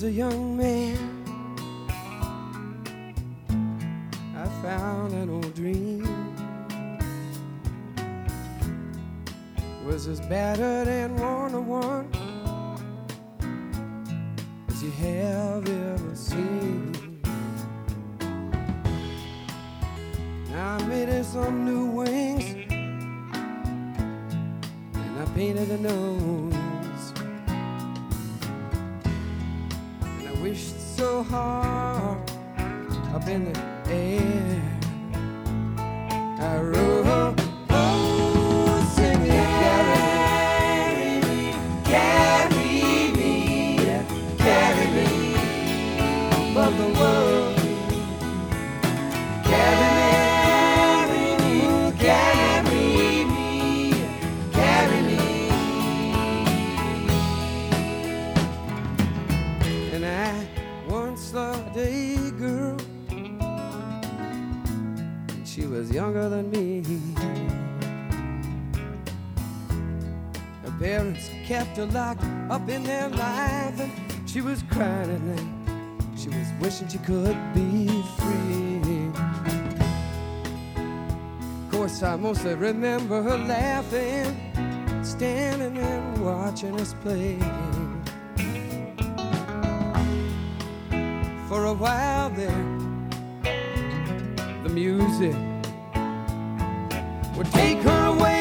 was 0.00 0.08
a 0.08 0.12
young 0.12 0.56
man, 0.56 0.96
I 4.34 4.46
found 4.62 5.12
an 5.12 5.28
old 5.28 5.54
dream. 5.54 6.06
Was 9.84 10.06
as 10.06 10.20
battered 10.22 10.88
and 10.88 11.20
worn 11.20 11.52
to 11.52 11.60
one 11.60 12.08
as 14.68 14.82
you 14.82 14.90
have 14.90 15.68
ever 15.68 16.14
seen. 16.14 17.20
Now 20.50 20.78
I 20.78 20.86
made 20.86 21.10
it 21.10 21.24
some 21.24 21.66
new 21.66 21.84
wings, 21.84 22.54
and 24.94 25.20
I 25.20 25.26
painted 25.34 25.70
a 25.70 25.78
nose. 25.78 26.09
Once 61.20 61.34
loved 61.34 61.76
a 61.76 62.16
girl, 62.38 62.78
and 65.28 65.46
she 65.46 65.66
was 65.66 65.90
younger 65.90 66.30
than 66.30 66.50
me. 66.50 66.82
Her 70.64 70.72
parents 70.78 71.28
kept 71.44 71.76
her 71.76 71.84
locked 71.86 72.24
up 72.48 72.66
in 72.70 72.84
their 72.84 73.10
life, 73.10 73.78
and 73.80 73.92
she 74.26 74.40
was 74.40 74.62
crying 74.70 75.10
at 75.10 75.20
night. 75.20 75.46
She 76.16 76.28
was 76.28 76.48
wishing 76.58 76.88
she 76.88 76.98
could 76.98 77.36
be 77.54 77.86
free. 78.18 79.10
Of 81.64 81.70
course, 81.70 82.02
I 82.02 82.16
mostly 82.16 82.54
remember 82.54 83.22
her 83.22 83.36
laughing, 83.36 84.34
standing 85.04 85.76
and 85.76 86.24
watching 86.24 86.80
us 86.80 86.94
play. 87.02 87.38
A 91.70 91.74
while 91.74 92.30
there, 92.30 92.64
the 94.64 94.68
music 94.70 95.36
would 97.36 97.46
take 97.52 97.78
her 97.78 98.06
away 98.06 98.39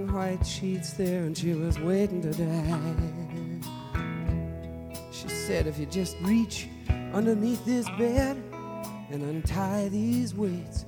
White 0.00 0.44
sheets 0.44 0.94
there 0.94 1.22
and 1.22 1.38
she 1.38 1.54
was 1.54 1.78
waiting 1.78 2.20
to 2.22 2.32
die. 2.32 2.94
She 5.12 5.28
said, 5.28 5.68
if 5.68 5.78
you 5.78 5.86
just 5.86 6.16
reach 6.20 6.68
underneath 7.12 7.64
this 7.64 7.88
bed 7.90 8.42
and 9.10 9.22
untie 9.22 9.88
these 9.90 10.34
weights, 10.34 10.84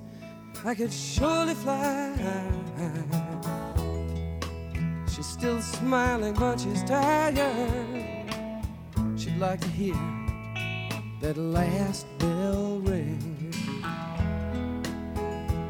I 0.64 0.74
could 0.74 0.92
surely 0.92 1.54
fly. 1.54 2.16
She's 5.14 5.26
still 5.26 5.62
smiling, 5.62 6.34
but 6.34 6.60
she's 6.60 6.82
tired. 6.82 7.36
She'd 9.16 9.38
like 9.38 9.60
to 9.60 9.68
hear 9.68 9.94
that 11.20 11.36
last 11.36 12.06
bell 12.18 12.80
ring. 12.80 13.52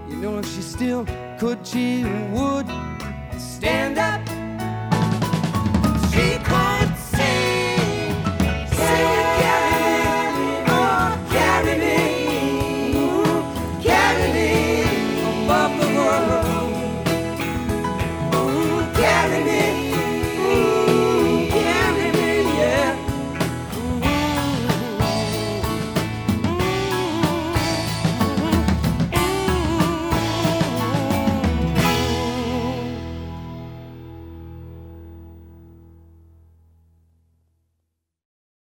You 0.08 0.16
know, 0.16 0.38
if 0.38 0.46
she 0.46 0.62
still 0.62 1.06
could, 1.38 1.66
she 1.66 2.02
would 2.32 2.85
stand 3.56 3.98
up. 3.98 4.20
She 6.12 6.38
called. 6.44 6.75